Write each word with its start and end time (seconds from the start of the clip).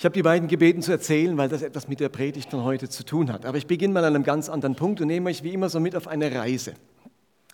Ich 0.00 0.04
habe 0.06 0.14
die 0.14 0.22
beiden 0.22 0.48
gebeten 0.48 0.80
zu 0.80 0.92
erzählen, 0.92 1.36
weil 1.36 1.50
das 1.50 1.60
etwas 1.60 1.86
mit 1.86 2.00
der 2.00 2.08
Predigt 2.08 2.50
von 2.50 2.64
heute 2.64 2.88
zu 2.88 3.04
tun 3.04 3.30
hat. 3.30 3.44
Aber 3.44 3.58
ich 3.58 3.66
beginne 3.66 3.92
mal 3.92 4.02
an 4.02 4.14
einem 4.14 4.24
ganz 4.24 4.48
anderen 4.48 4.74
Punkt 4.74 5.02
und 5.02 5.08
nehme 5.08 5.28
euch 5.28 5.42
wie 5.42 5.52
immer 5.52 5.68
so 5.68 5.78
mit 5.78 5.94
auf 5.94 6.08
eine 6.08 6.34
Reise. 6.34 6.72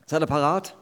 Seid 0.07 0.23
ihr 0.23 0.29
parat? 0.29 0.77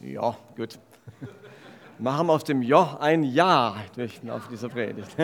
Ja, 0.00 0.38
gut. 0.56 0.78
Machen 1.98 2.28
wir 2.28 2.32
aus 2.32 2.44
dem 2.44 2.62
Ja 2.62 2.96
ein 2.98 3.24
Ja 3.24 3.76
auf 4.30 4.48
dieser 4.48 4.70
Predigt. 4.70 5.14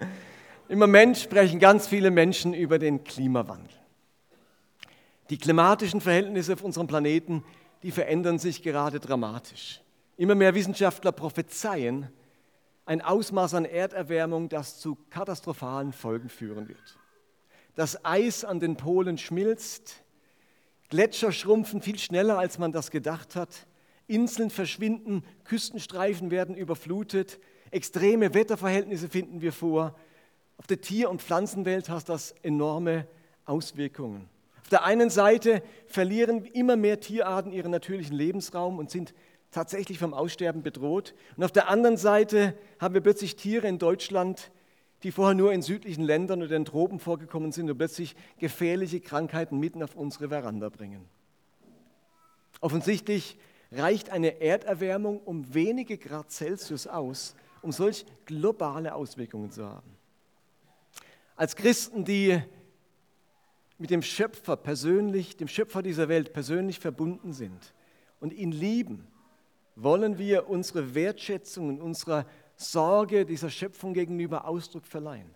Im 0.68 0.78
Moment 0.78 1.18
sprechen 1.18 1.58
ganz 1.58 1.88
viele 1.88 2.12
Menschen 2.12 2.54
über 2.54 2.78
den 2.78 3.02
Klimawandel. 3.02 3.74
Die 5.30 5.38
klimatischen 5.38 6.00
Verhältnisse 6.00 6.52
auf 6.52 6.62
unserem 6.62 6.86
Planeten, 6.86 7.42
die 7.82 7.90
verändern 7.90 8.38
sich 8.38 8.62
gerade 8.62 9.00
dramatisch. 9.00 9.80
Immer 10.18 10.34
mehr 10.34 10.56
Wissenschaftler 10.56 11.12
prophezeien 11.12 12.08
ein 12.84 13.02
Ausmaß 13.02 13.54
an 13.54 13.64
Erderwärmung, 13.64 14.48
das 14.48 14.80
zu 14.80 14.98
katastrophalen 15.10 15.92
Folgen 15.92 16.28
führen 16.28 16.68
wird. 16.68 16.98
Das 17.76 18.04
Eis 18.04 18.44
an 18.44 18.58
den 18.58 18.76
Polen 18.76 19.16
schmilzt, 19.16 20.02
Gletscher 20.88 21.30
schrumpfen 21.30 21.82
viel 21.82 22.00
schneller, 22.00 22.36
als 22.36 22.58
man 22.58 22.72
das 22.72 22.90
gedacht 22.90 23.36
hat, 23.36 23.68
Inseln 24.08 24.50
verschwinden, 24.50 25.22
Küstenstreifen 25.44 26.32
werden 26.32 26.56
überflutet, 26.56 27.38
extreme 27.70 28.34
Wetterverhältnisse 28.34 29.08
finden 29.08 29.40
wir 29.40 29.52
vor. 29.52 29.94
Auf 30.56 30.66
der 30.66 30.80
Tier- 30.80 31.10
und 31.10 31.22
Pflanzenwelt 31.22 31.88
hat 31.88 32.08
das 32.08 32.32
enorme 32.42 33.06
Auswirkungen. 33.44 34.28
Auf 34.62 34.68
der 34.68 34.84
einen 34.84 35.10
Seite 35.10 35.62
verlieren 35.86 36.44
immer 36.44 36.76
mehr 36.76 36.98
Tierarten 36.98 37.52
ihren 37.52 37.70
natürlichen 37.70 38.16
Lebensraum 38.16 38.78
und 38.78 38.90
sind 38.90 39.14
tatsächlich 39.50 39.98
vom 39.98 40.14
Aussterben 40.14 40.62
bedroht. 40.62 41.14
Und 41.36 41.44
auf 41.44 41.52
der 41.52 41.68
anderen 41.68 41.96
Seite 41.96 42.56
haben 42.78 42.94
wir 42.94 43.00
plötzlich 43.00 43.36
Tiere 43.36 43.66
in 43.66 43.78
Deutschland, 43.78 44.50
die 45.02 45.12
vorher 45.12 45.34
nur 45.34 45.52
in 45.52 45.62
südlichen 45.62 46.02
Ländern 46.02 46.42
oder 46.42 46.56
in 46.56 46.64
Tropen 46.64 46.98
vorgekommen 46.98 47.52
sind 47.52 47.70
und 47.70 47.78
plötzlich 47.78 48.16
gefährliche 48.38 49.00
Krankheiten 49.00 49.58
mitten 49.58 49.82
auf 49.82 49.94
unsere 49.94 50.28
Veranda 50.28 50.68
bringen. 50.68 51.04
Offensichtlich 52.60 53.38
reicht 53.70 54.10
eine 54.10 54.40
Erderwärmung 54.40 55.20
um 55.20 55.54
wenige 55.54 55.98
Grad 55.98 56.32
Celsius 56.32 56.86
aus, 56.86 57.36
um 57.62 57.70
solch 57.70 58.04
globale 58.24 58.94
Auswirkungen 58.94 59.50
zu 59.50 59.64
haben. 59.64 59.96
Als 61.36 61.54
Christen, 61.54 62.04
die 62.04 62.42
mit 63.78 63.90
dem 63.90 64.02
Schöpfer 64.02 64.56
persönlich, 64.56 65.36
dem 65.36 65.46
Schöpfer 65.46 65.82
dieser 65.82 66.08
Welt 66.08 66.32
persönlich 66.32 66.80
verbunden 66.80 67.32
sind 67.32 67.74
und 68.18 68.32
ihn 68.32 68.50
lieben, 68.50 69.06
wollen 69.82 70.18
wir 70.18 70.48
unsere 70.48 70.94
Wertschätzung 70.94 71.68
und 71.68 71.80
unserer 71.80 72.26
Sorge 72.56 73.24
dieser 73.24 73.50
Schöpfung 73.50 73.94
gegenüber 73.94 74.46
Ausdruck 74.46 74.86
verleihen. 74.86 75.30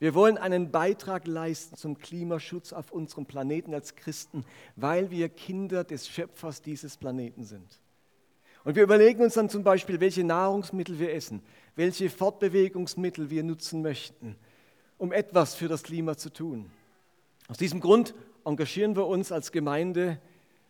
Wir 0.00 0.14
wollen 0.14 0.36
einen 0.36 0.72
Beitrag 0.72 1.28
leisten 1.28 1.76
zum 1.76 1.96
Klimaschutz 1.96 2.72
auf 2.72 2.90
unserem 2.90 3.24
Planeten 3.24 3.72
als 3.72 3.94
Christen, 3.94 4.44
weil 4.74 5.12
wir 5.12 5.28
Kinder 5.28 5.84
des 5.84 6.08
Schöpfers 6.08 6.60
dieses 6.60 6.96
Planeten 6.96 7.44
sind. 7.44 7.78
Und 8.64 8.74
wir 8.74 8.82
überlegen 8.82 9.22
uns 9.22 9.34
dann 9.34 9.48
zum 9.48 9.62
Beispiel, 9.62 10.00
welche 10.00 10.24
Nahrungsmittel 10.24 10.98
wir 10.98 11.14
essen, 11.14 11.40
welche 11.76 12.10
Fortbewegungsmittel 12.10 13.30
wir 13.30 13.44
nutzen 13.44 13.80
möchten, 13.82 14.34
um 14.98 15.12
etwas 15.12 15.54
für 15.54 15.68
das 15.68 15.84
Klima 15.84 16.16
zu 16.16 16.32
tun. 16.32 16.70
Aus 17.46 17.58
diesem 17.58 17.78
Grund 17.78 18.12
engagieren 18.44 18.96
wir 18.96 19.06
uns 19.06 19.30
als 19.30 19.52
Gemeinde 19.52 20.20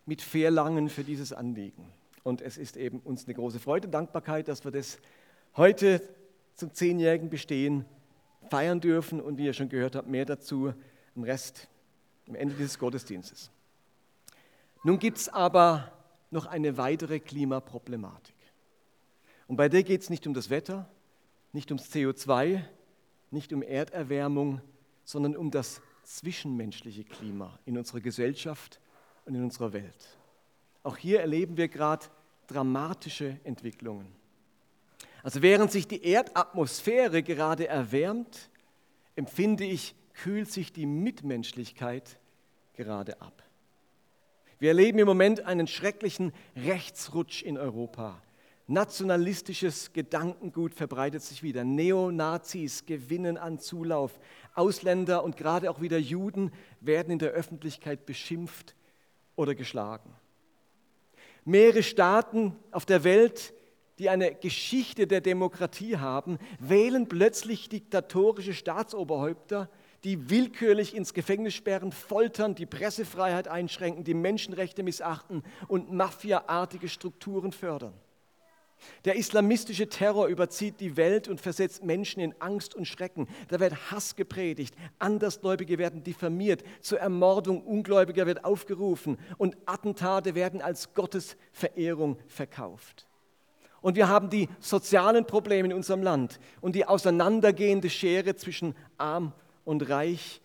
mit 0.05 0.21
Fairlangen 0.21 0.89
für 0.89 1.03
dieses 1.03 1.33
Anliegen. 1.33 1.91
Und 2.23 2.41
es 2.41 2.57
ist 2.57 2.77
eben 2.77 2.99
uns 2.99 3.25
eine 3.25 3.33
große 3.33 3.59
Freude 3.59 3.87
und 3.87 3.91
Dankbarkeit, 3.91 4.47
dass 4.47 4.63
wir 4.63 4.71
das 4.71 4.97
heute 5.55 6.01
zum 6.55 6.73
zehnjährigen 6.73 7.29
Bestehen 7.29 7.85
feiern 8.49 8.79
dürfen 8.79 9.19
und 9.19 9.37
wie 9.37 9.45
ihr 9.45 9.53
schon 9.53 9.69
gehört 9.69 9.95
habt, 9.95 10.07
mehr 10.07 10.25
dazu 10.25 10.73
im 11.15 11.23
Rest, 11.23 11.67
am 12.27 12.35
Ende 12.35 12.55
dieses 12.55 12.79
Gottesdienstes. 12.79 13.51
Nun 14.83 14.99
gibt 14.99 15.17
es 15.17 15.29
aber 15.29 15.91
noch 16.31 16.45
eine 16.45 16.77
weitere 16.77 17.19
Klimaproblematik. 17.19 18.35
Und 19.47 19.57
bei 19.57 19.69
der 19.69 19.83
geht 19.83 20.01
es 20.01 20.09
nicht 20.09 20.25
um 20.27 20.33
das 20.33 20.49
Wetter, 20.49 20.89
nicht 21.51 21.71
ums 21.71 21.91
CO2, 21.93 22.61
nicht 23.31 23.53
um 23.53 23.61
Erderwärmung, 23.61 24.61
sondern 25.03 25.35
um 25.35 25.51
das 25.51 25.81
zwischenmenschliche 26.03 27.03
Klima 27.03 27.59
in 27.65 27.77
unserer 27.77 28.01
Gesellschaft 28.01 28.79
und 29.25 29.35
in 29.35 29.43
unserer 29.43 29.73
Welt. 29.73 30.17
Auch 30.83 30.97
hier 30.97 31.21
erleben 31.21 31.57
wir 31.57 31.69
gerade 31.69 32.05
dramatische 32.47 33.39
Entwicklungen. 33.43 34.07
Also 35.23 35.41
während 35.41 35.71
sich 35.71 35.87
die 35.87 36.03
Erdatmosphäre 36.05 37.23
gerade 37.23 37.67
erwärmt, 37.67 38.49
empfinde 39.15 39.63
ich, 39.63 39.95
kühlt 40.13 40.51
sich 40.51 40.73
die 40.73 40.85
Mitmenschlichkeit 40.85 42.19
gerade 42.73 43.21
ab. 43.21 43.41
Wir 44.59 44.69
erleben 44.69 44.99
im 44.99 45.07
Moment 45.07 45.41
einen 45.41 45.67
schrecklichen 45.67 46.33
Rechtsrutsch 46.55 47.41
in 47.41 47.57
Europa. 47.57 48.21
Nationalistisches 48.67 49.91
Gedankengut 49.91 50.73
verbreitet 50.73 51.21
sich 51.21 51.43
wieder. 51.43 51.63
Neonazis 51.63 52.85
gewinnen 52.85 53.37
an 53.37 53.59
Zulauf. 53.59 54.19
Ausländer 54.55 55.23
und 55.23 55.35
gerade 55.35 55.69
auch 55.69 55.81
wieder 55.81 55.97
Juden 55.97 56.51
werden 56.79 57.11
in 57.11 57.19
der 57.19 57.31
Öffentlichkeit 57.31 58.05
beschimpft 58.05 58.75
oder 59.35 59.53
geschlagen. 59.53 60.13
Mehrere 61.45 61.83
Staaten 61.83 62.55
auf 62.71 62.85
der 62.85 63.03
Welt, 63.03 63.53
die 63.99 64.09
eine 64.09 64.33
Geschichte 64.33 65.07
der 65.07 65.21
Demokratie 65.21 65.97
haben, 65.97 66.39
wählen 66.59 67.07
plötzlich 67.07 67.69
diktatorische 67.69 68.53
Staatsoberhäupter, 68.53 69.69
die 70.03 70.29
willkürlich 70.29 70.95
ins 70.95 71.13
Gefängnis 71.13 71.53
sperren, 71.53 71.91
foltern, 71.91 72.55
die 72.55 72.65
Pressefreiheit 72.65 73.47
einschränken, 73.47 74.03
die 74.03 74.13
Menschenrechte 74.13 74.83
missachten 74.83 75.43
und 75.67 75.91
mafiaartige 75.91 76.89
Strukturen 76.89 77.51
fördern. 77.51 77.93
Der 79.05 79.15
islamistische 79.15 79.87
Terror 79.89 80.27
überzieht 80.27 80.79
die 80.79 80.97
Welt 80.97 81.27
und 81.27 81.41
versetzt 81.41 81.83
Menschen 81.83 82.21
in 82.21 82.33
Angst 82.39 82.75
und 82.75 82.85
Schrecken. 82.85 83.27
Da 83.49 83.59
wird 83.59 83.91
Hass 83.91 84.15
gepredigt, 84.15 84.75
Andersgläubige 84.99 85.77
werden 85.77 86.03
diffamiert, 86.03 86.63
zur 86.81 86.99
Ermordung 86.99 87.63
Ungläubiger 87.63 88.25
wird 88.25 88.45
aufgerufen 88.45 89.17
und 89.37 89.57
Attentate 89.65 90.35
werden 90.35 90.61
als 90.61 90.93
Gottesverehrung 90.93 92.17
verkauft. 92.27 93.07
Und 93.81 93.97
wir 93.97 94.07
haben 94.07 94.29
die 94.29 94.47
sozialen 94.61 95.27
Probleme 95.27 95.67
in 95.67 95.73
unserem 95.73 96.03
Land 96.03 96.39
und 96.61 96.73
die 96.73 96.85
auseinandergehende 96.85 97.89
Schere 97.89 98.35
zwischen 98.37 98.75
arm 98.97 99.33
und 99.65 99.89
reich. 99.89 100.41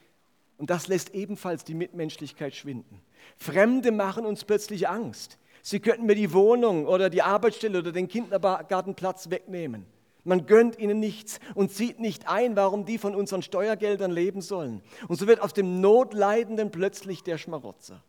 Und 0.56 0.71
das 0.71 0.88
lässt 0.88 1.15
ebenfalls 1.15 1.62
die 1.62 1.75
Mitmenschlichkeit 1.75 2.56
schwinden. 2.56 3.00
Fremde 3.37 3.93
machen 3.93 4.27
uns 4.27 4.44
plötzlich 4.44 4.88
Angst. 4.88 5.38
Sie 5.68 5.80
könnten 5.80 6.06
mir 6.06 6.14
die 6.14 6.32
Wohnung 6.32 6.86
oder 6.86 7.10
die 7.10 7.20
Arbeitsstelle 7.20 7.80
oder 7.80 7.92
den 7.92 8.08
Kindergartenplatz 8.08 9.28
wegnehmen. 9.28 9.84
Man 10.24 10.46
gönnt 10.46 10.78
ihnen 10.78 10.98
nichts 10.98 11.40
und 11.54 11.70
sieht 11.70 12.00
nicht 12.00 12.26
ein, 12.26 12.56
warum 12.56 12.86
die 12.86 12.96
von 12.96 13.14
unseren 13.14 13.42
Steuergeldern 13.42 14.10
leben 14.10 14.40
sollen. 14.40 14.80
Und 15.08 15.16
so 15.16 15.26
wird 15.26 15.42
aus 15.42 15.52
dem 15.52 15.82
Notleidenden 15.82 16.70
plötzlich 16.70 17.22
der 17.22 17.36
Schmarotzer. 17.36 18.02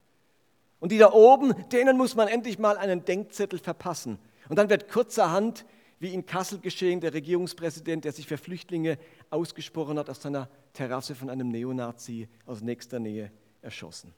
Und 0.80 0.94
die 0.94 0.98
da 1.00 1.12
oben, 1.12 1.54
denen 1.74 1.98
muss 1.98 2.16
man 2.16 2.30
endlich 2.30 2.60
mal 2.60 2.78
einen 2.78 3.04
Denkzettel 3.04 3.60
verpassen. 3.60 4.20
Und 4.48 4.56
dann 4.56 4.70
wird 4.70 4.88
kurzerhand, 4.88 5.66
wie 6.00 6.14
in 6.14 6.26
Kassel 6.26 6.60
geschehen, 6.60 7.02
der 7.02 7.14
Regierungspräsident, 7.14 8.06
der 8.06 8.14
sich 8.14 8.26
für 8.26 8.38
Flüchtlinge 8.38 8.98
ausgesprochen 9.32 10.00
hat, 10.00 10.10
aus 10.10 10.22
seiner 10.22 10.48
Terrasse 10.72 11.14
von 11.14 11.30
einem 11.30 11.50
Neonazi 11.50 12.30
aus 12.46 12.62
nächster 12.62 13.00
Nähe 13.00 13.34
erschossen. 13.62 14.14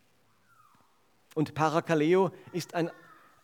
Und 1.34 1.56
Parakaleo 1.56 2.30
ist 2.52 2.76
ein 2.76 2.92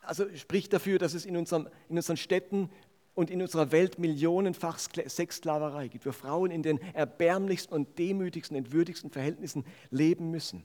also 0.08 0.24
spricht 0.36 0.72
dafür, 0.72 0.98
dass 0.98 1.14
es 1.14 1.26
in, 1.26 1.36
unserem, 1.36 1.68
in 1.88 1.96
unseren 1.96 2.16
Städten 2.16 2.70
und 3.14 3.30
in 3.30 3.42
unserer 3.42 3.72
Welt 3.72 3.98
millionenfach 3.98 4.78
Sexsklaverei 4.78 5.88
gibt, 5.88 6.06
wo 6.06 6.12
Frauen 6.12 6.50
in 6.50 6.62
den 6.62 6.80
erbärmlichsten 6.94 7.74
und 7.74 7.98
demütigsten, 7.98 8.56
entwürdigsten 8.56 9.10
Verhältnissen 9.10 9.64
leben 9.90 10.30
müssen 10.30 10.64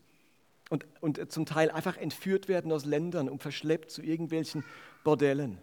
und, 0.69 0.85
und 1.01 1.31
zum 1.31 1.45
Teil 1.45 1.71
einfach 1.71 1.97
entführt 1.97 2.47
werden 2.47 2.71
aus 2.71 2.85
Ländern 2.85 3.29
und 3.29 3.41
verschleppt 3.41 3.91
zu 3.91 4.01
irgendwelchen 4.01 4.63
Bordellen. 5.03 5.57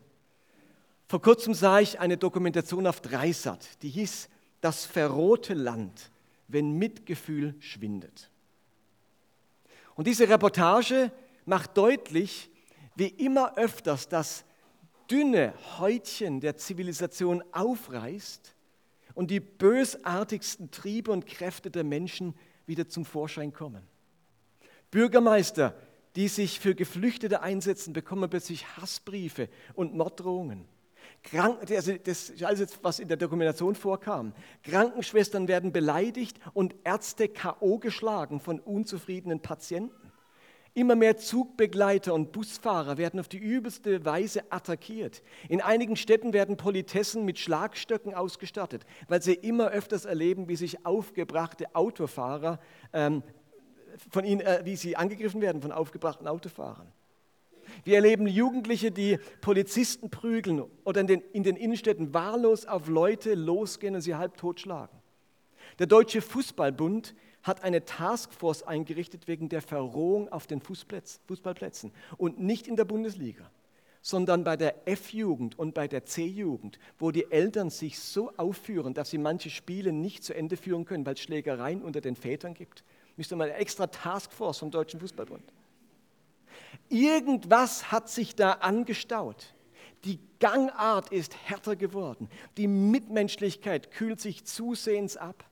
Vor 1.08 1.22
kurzem 1.22 1.54
sah 1.54 1.80
ich 1.80 1.98
eine 1.98 2.16
Dokumentation 2.16 2.86
auf 2.86 3.00
Dreisat, 3.00 3.82
die 3.82 3.88
hieß 3.88 4.28
Das 4.60 4.84
verrohte 4.84 5.54
Land, 5.54 6.10
wenn 6.48 6.72
Mitgefühl 6.72 7.54
schwindet. 7.60 8.30
Und 9.94 10.06
diese 10.06 10.28
Reportage 10.28 11.10
macht 11.46 11.76
deutlich, 11.76 12.49
wie 13.00 13.08
immer 13.08 13.56
öfters 13.56 14.08
das 14.08 14.44
dünne 15.10 15.54
Häutchen 15.78 16.38
der 16.40 16.58
Zivilisation 16.58 17.42
aufreißt 17.50 18.54
und 19.14 19.30
die 19.30 19.40
bösartigsten 19.40 20.70
Triebe 20.70 21.10
und 21.10 21.26
Kräfte 21.26 21.70
der 21.70 21.82
Menschen 21.82 22.34
wieder 22.66 22.90
zum 22.90 23.06
Vorschein 23.06 23.54
kommen. 23.54 23.82
Bürgermeister, 24.90 25.74
die 26.14 26.28
sich 26.28 26.60
für 26.60 26.74
Geflüchtete 26.74 27.40
einsetzen, 27.40 27.94
bekommen 27.94 28.28
plötzlich 28.28 28.76
Hassbriefe 28.76 29.48
und 29.72 29.94
Morddrohungen. 29.94 30.66
Kranken, 31.22 31.74
das 31.74 31.88
ist 31.88 32.42
alles, 32.42 32.78
was 32.82 32.98
in 32.98 33.08
der 33.08 33.16
Dokumentation 33.16 33.76
vorkam. 33.76 34.34
Krankenschwestern 34.62 35.48
werden 35.48 35.72
beleidigt 35.72 36.38
und 36.52 36.76
Ärzte 36.84 37.28
K.O. 37.28 37.78
geschlagen 37.78 38.40
von 38.40 38.60
unzufriedenen 38.60 39.40
Patienten. 39.40 40.09
Immer 40.72 40.94
mehr 40.94 41.16
Zugbegleiter 41.16 42.14
und 42.14 42.30
Busfahrer 42.30 42.96
werden 42.96 43.18
auf 43.18 43.26
die 43.26 43.38
übelste 43.38 44.04
Weise 44.04 44.44
attackiert. 44.50 45.22
In 45.48 45.60
einigen 45.60 45.96
Städten 45.96 46.32
werden 46.32 46.56
Politessen 46.56 47.24
mit 47.24 47.38
Schlagstöcken 47.40 48.14
ausgestattet, 48.14 48.86
weil 49.08 49.20
sie 49.20 49.34
immer 49.34 49.68
öfters 49.68 50.04
erleben, 50.04 50.48
wie 50.48 50.56
sich 50.56 50.86
aufgebrachte 50.86 51.74
Autofahrer, 51.74 52.60
ähm, 52.92 53.24
von 54.10 54.24
ihnen, 54.24 54.40
äh, 54.40 54.60
wie 54.64 54.76
sie 54.76 54.96
angegriffen 54.96 55.40
werden 55.40 55.60
von 55.60 55.72
aufgebrachten 55.72 56.28
Autofahrern. 56.28 56.92
Wir 57.84 57.96
erleben 57.96 58.26
Jugendliche, 58.26 58.90
die 58.90 59.18
Polizisten 59.40 60.10
prügeln 60.10 60.64
oder 60.84 61.00
in 61.00 61.06
den, 61.06 61.20
in 61.32 61.42
den 61.42 61.56
Innenstädten 61.56 62.14
wahllos 62.14 62.66
auf 62.66 62.88
Leute 62.88 63.34
losgehen 63.34 63.94
und 63.94 64.00
sie 64.00 64.14
halb 64.14 64.36
totschlagen. 64.36 64.98
Der 65.78 65.86
Deutsche 65.86 66.20
Fußballbund 66.20 67.14
hat 67.42 67.62
eine 67.62 67.84
Taskforce 67.84 68.62
eingerichtet 68.62 69.28
wegen 69.28 69.48
der 69.48 69.62
Verrohung 69.62 70.28
auf 70.30 70.46
den 70.46 70.60
Fußballplätzen 70.60 71.92
und 72.16 72.40
nicht 72.40 72.68
in 72.68 72.76
der 72.76 72.84
Bundesliga, 72.84 73.50
sondern 74.02 74.44
bei 74.44 74.56
der 74.56 74.88
F-Jugend 74.88 75.58
und 75.58 75.74
bei 75.74 75.88
der 75.88 76.04
C-Jugend, 76.04 76.78
wo 76.98 77.10
die 77.10 77.30
Eltern 77.30 77.70
sich 77.70 77.98
so 77.98 78.32
aufführen, 78.36 78.94
dass 78.94 79.10
sie 79.10 79.18
manche 79.18 79.50
Spiele 79.50 79.92
nicht 79.92 80.24
zu 80.24 80.34
Ende 80.34 80.56
führen 80.56 80.84
können, 80.84 81.06
weil 81.06 81.14
es 81.14 81.20
Schlägereien 81.20 81.82
unter 81.82 82.00
den 82.00 82.16
Vätern 82.16 82.54
gibt. 82.54 82.84
Müsste 83.16 83.36
mal 83.36 83.50
eine 83.50 83.54
extra 83.54 83.86
Taskforce 83.86 84.58
vom 84.58 84.70
Deutschen 84.70 85.00
Fußballbund. 85.00 85.44
Irgendwas 86.88 87.90
hat 87.90 88.08
sich 88.08 88.34
da 88.34 88.52
angestaut. 88.52 89.54
Die 90.04 90.18
Gangart 90.38 91.12
ist 91.12 91.36
härter 91.46 91.76
geworden. 91.76 92.28
Die 92.56 92.66
Mitmenschlichkeit 92.66 93.90
kühlt 93.90 94.20
sich 94.20 94.44
zusehends 94.44 95.16
ab. 95.16 95.44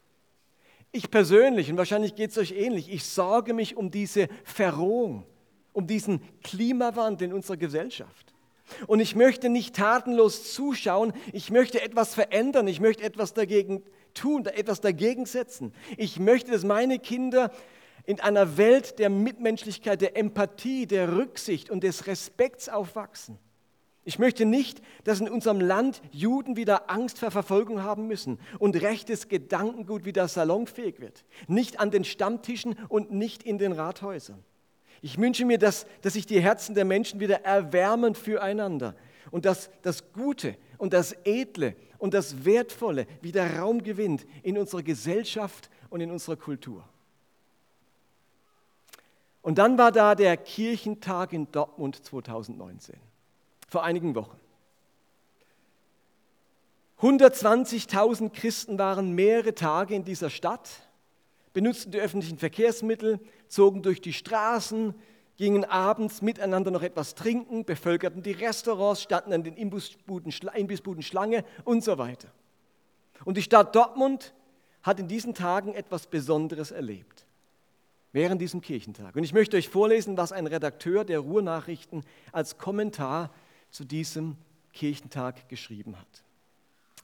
Ich 0.90 1.10
persönlich, 1.10 1.70
und 1.70 1.76
wahrscheinlich 1.76 2.14
geht 2.14 2.30
es 2.30 2.38
euch 2.38 2.52
ähnlich, 2.52 2.90
ich 2.90 3.04
sorge 3.04 3.52
mich 3.52 3.76
um 3.76 3.90
diese 3.90 4.28
Verrohung, 4.44 5.24
um 5.72 5.86
diesen 5.86 6.22
Klimawandel 6.42 7.28
in 7.28 7.34
unserer 7.34 7.58
Gesellschaft. 7.58 8.34
Und 8.86 9.00
ich 9.00 9.14
möchte 9.14 9.48
nicht 9.48 9.76
tatenlos 9.76 10.52
zuschauen, 10.52 11.12
ich 11.32 11.50
möchte 11.50 11.82
etwas 11.82 12.14
verändern, 12.14 12.68
ich 12.68 12.80
möchte 12.80 13.02
etwas 13.02 13.34
dagegen 13.34 13.82
tun, 14.14 14.46
etwas 14.46 14.80
dagegen 14.80 15.26
setzen. 15.26 15.72
Ich 15.96 16.18
möchte, 16.18 16.52
dass 16.52 16.64
meine 16.64 16.98
Kinder 16.98 17.50
in 18.04 18.20
einer 18.20 18.56
Welt 18.56 18.98
der 18.98 19.10
Mitmenschlichkeit, 19.10 20.00
der 20.00 20.16
Empathie, 20.16 20.86
der 20.86 21.16
Rücksicht 21.16 21.70
und 21.70 21.84
des 21.84 22.06
Respekts 22.06 22.68
aufwachsen. 22.68 23.38
Ich 24.08 24.18
möchte 24.18 24.46
nicht, 24.46 24.80
dass 25.04 25.20
in 25.20 25.28
unserem 25.28 25.60
Land 25.60 26.00
Juden 26.12 26.56
wieder 26.56 26.88
Angst 26.88 27.18
vor 27.18 27.30
Verfolgung 27.30 27.82
haben 27.82 28.06
müssen 28.06 28.38
und 28.58 28.80
rechtes 28.80 29.28
Gedankengut 29.28 30.06
wieder 30.06 30.26
salonfähig 30.28 30.98
wird. 30.98 31.26
Nicht 31.46 31.78
an 31.78 31.90
den 31.90 32.04
Stammtischen 32.04 32.74
und 32.88 33.12
nicht 33.12 33.42
in 33.42 33.58
den 33.58 33.72
Rathäusern. 33.72 34.42
Ich 35.02 35.18
wünsche 35.18 35.44
mir, 35.44 35.58
dass, 35.58 35.84
dass 36.00 36.14
sich 36.14 36.24
die 36.24 36.40
Herzen 36.40 36.74
der 36.74 36.86
Menschen 36.86 37.20
wieder 37.20 37.44
erwärmen 37.44 38.14
füreinander 38.14 38.94
und 39.30 39.44
dass 39.44 39.68
das 39.82 40.10
Gute 40.14 40.56
und 40.78 40.94
das 40.94 41.12
Edle 41.24 41.76
und 41.98 42.14
das 42.14 42.46
Wertvolle 42.46 43.06
wieder 43.20 43.58
Raum 43.58 43.82
gewinnt 43.82 44.24
in 44.42 44.56
unserer 44.56 44.82
Gesellschaft 44.82 45.68
und 45.90 46.00
in 46.00 46.10
unserer 46.10 46.36
Kultur. 46.36 46.82
Und 49.42 49.58
dann 49.58 49.76
war 49.76 49.92
da 49.92 50.14
der 50.14 50.38
Kirchentag 50.38 51.34
in 51.34 51.52
Dortmund 51.52 52.02
2019 52.02 53.07
vor 53.68 53.84
einigen 53.84 54.14
Wochen. 54.14 54.36
120.000 57.00 58.30
Christen 58.30 58.78
waren 58.78 59.14
mehrere 59.14 59.54
Tage 59.54 59.94
in 59.94 60.04
dieser 60.04 60.30
Stadt, 60.30 60.68
benutzten 61.52 61.92
die 61.92 62.00
öffentlichen 62.00 62.38
Verkehrsmittel, 62.38 63.20
zogen 63.46 63.82
durch 63.82 64.00
die 64.00 64.12
Straßen, 64.12 64.94
gingen 65.36 65.64
abends 65.64 66.20
miteinander 66.22 66.72
noch 66.72 66.82
etwas 66.82 67.14
trinken, 67.14 67.64
bevölkerten 67.64 68.22
die 68.22 68.32
Restaurants, 68.32 69.02
standen 69.02 69.32
an 69.32 69.44
den 69.44 69.54
Imbissbuden, 69.54 70.34
Imbissbuden 70.54 71.02
Schlange 71.02 71.44
und 71.64 71.84
so 71.84 71.98
weiter. 71.98 72.28
Und 73.24 73.36
die 73.36 73.42
Stadt 73.42 73.76
Dortmund 73.76 74.34
hat 74.82 74.98
in 74.98 75.06
diesen 75.06 75.34
Tagen 75.34 75.74
etwas 75.74 76.08
Besonderes 76.08 76.72
erlebt, 76.72 77.26
während 78.12 78.40
diesem 78.40 78.60
Kirchentag. 78.60 79.14
Und 79.14 79.22
ich 79.22 79.32
möchte 79.32 79.56
euch 79.56 79.68
vorlesen, 79.68 80.16
was 80.16 80.32
ein 80.32 80.48
Redakteur 80.48 81.04
der 81.04 81.20
Ruhrnachrichten 81.20 82.02
als 82.32 82.58
Kommentar 82.58 83.30
zu 83.70 83.84
diesem 83.84 84.36
Kirchentag 84.72 85.48
geschrieben 85.48 85.98
hat. 85.98 86.24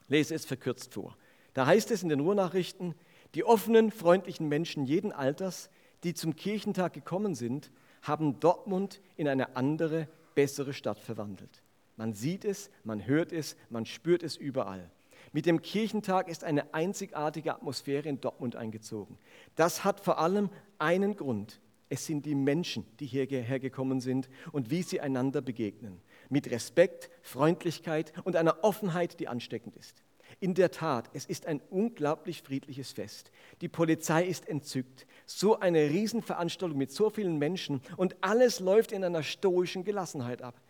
Lese 0.08 0.34
es 0.34 0.44
verkürzt 0.44 0.94
vor. 0.94 1.16
Da 1.54 1.66
heißt 1.66 1.90
es 1.90 2.02
in 2.02 2.08
den 2.08 2.20
Ruhrnachrichten, 2.20 2.94
die 3.34 3.44
offenen, 3.44 3.90
freundlichen 3.90 4.48
Menschen 4.48 4.84
jeden 4.84 5.12
Alters, 5.12 5.70
die 6.04 6.14
zum 6.14 6.36
Kirchentag 6.36 6.92
gekommen 6.92 7.34
sind, 7.34 7.70
haben 8.02 8.38
Dortmund 8.38 9.00
in 9.16 9.28
eine 9.28 9.56
andere, 9.56 10.08
bessere 10.34 10.72
Stadt 10.72 10.98
verwandelt. 10.98 11.62
Man 11.96 12.12
sieht 12.12 12.44
es, 12.44 12.70
man 12.82 13.06
hört 13.06 13.32
es, 13.32 13.56
man 13.70 13.86
spürt 13.86 14.22
es 14.22 14.36
überall. 14.36 14.90
Mit 15.32 15.46
dem 15.46 15.62
Kirchentag 15.62 16.28
ist 16.28 16.44
eine 16.44 16.74
einzigartige 16.74 17.54
Atmosphäre 17.54 18.08
in 18.08 18.20
Dortmund 18.20 18.56
eingezogen. 18.56 19.18
Das 19.56 19.84
hat 19.84 20.00
vor 20.00 20.18
allem 20.18 20.50
einen 20.78 21.16
Grund. 21.16 21.60
Es 21.88 22.06
sind 22.06 22.26
die 22.26 22.34
Menschen, 22.34 22.84
die 23.00 23.06
hierher 23.06 23.58
gekommen 23.58 24.00
sind 24.00 24.28
und 24.52 24.70
wie 24.70 24.82
sie 24.82 25.00
einander 25.00 25.40
begegnen 25.40 26.00
mit 26.34 26.50
Respekt, 26.50 27.10
Freundlichkeit 27.22 28.12
und 28.24 28.34
einer 28.34 28.64
Offenheit, 28.64 29.20
die 29.20 29.28
ansteckend 29.28 29.76
ist. 29.76 30.02
In 30.40 30.54
der 30.54 30.72
Tat, 30.72 31.08
es 31.12 31.26
ist 31.26 31.46
ein 31.46 31.60
unglaublich 31.70 32.42
friedliches 32.42 32.90
Fest. 32.90 33.30
Die 33.60 33.68
Polizei 33.68 34.24
ist 34.26 34.48
entzückt. 34.48 35.06
So 35.26 35.60
eine 35.60 35.90
Riesenveranstaltung 35.90 36.76
mit 36.76 36.90
so 36.90 37.08
vielen 37.08 37.38
Menschen 37.38 37.80
und 37.96 38.16
alles 38.20 38.58
läuft 38.58 38.90
in 38.90 39.04
einer 39.04 39.22
stoischen 39.22 39.84
Gelassenheit 39.84 40.42
ab. 40.42 40.60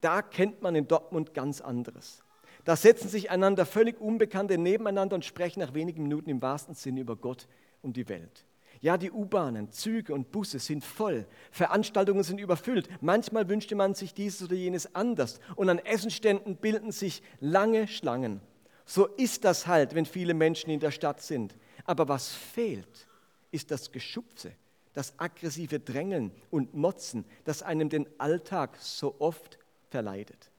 Da 0.00 0.22
kennt 0.22 0.62
man 0.62 0.76
in 0.76 0.86
Dortmund 0.86 1.34
ganz 1.34 1.60
anderes. 1.60 2.22
Da 2.64 2.76
setzen 2.76 3.08
sich 3.08 3.28
einander 3.28 3.66
völlig 3.66 4.00
Unbekannte 4.00 4.56
nebeneinander 4.56 5.16
und 5.16 5.24
sprechen 5.24 5.58
nach 5.58 5.74
wenigen 5.74 6.04
Minuten 6.04 6.30
im 6.30 6.40
wahrsten 6.40 6.76
Sinne 6.76 7.00
über 7.00 7.16
Gott 7.16 7.48
und 7.82 7.96
die 7.96 8.08
Welt. 8.08 8.44
Ja, 8.82 8.98
die 8.98 9.12
U-Bahnen, 9.12 9.70
Züge 9.70 10.12
und 10.12 10.32
Busse 10.32 10.58
sind 10.58 10.84
voll. 10.84 11.24
Veranstaltungen 11.52 12.24
sind 12.24 12.40
überfüllt. 12.40 12.88
Manchmal 13.00 13.48
wünschte 13.48 13.76
man 13.76 13.94
sich 13.94 14.12
dieses 14.12 14.42
oder 14.42 14.56
jenes 14.56 14.92
anders. 14.96 15.38
Und 15.54 15.68
an 15.68 15.78
Essenständen 15.78 16.56
bilden 16.56 16.90
sich 16.90 17.22
lange 17.38 17.86
Schlangen. 17.86 18.40
So 18.84 19.06
ist 19.06 19.44
das 19.44 19.68
halt, 19.68 19.94
wenn 19.94 20.04
viele 20.04 20.34
Menschen 20.34 20.68
in 20.70 20.80
der 20.80 20.90
Stadt 20.90 21.22
sind. 21.22 21.56
Aber 21.84 22.08
was 22.08 22.32
fehlt, 22.32 23.06
ist 23.52 23.70
das 23.70 23.92
Geschupfe, 23.92 24.50
das 24.94 25.14
aggressive 25.16 25.78
Drängeln 25.78 26.32
und 26.50 26.74
Motzen, 26.74 27.24
das 27.44 27.62
einem 27.62 27.88
den 27.88 28.08
Alltag 28.18 28.76
so 28.80 29.14
oft 29.20 29.60
verleidet. 29.90 30.50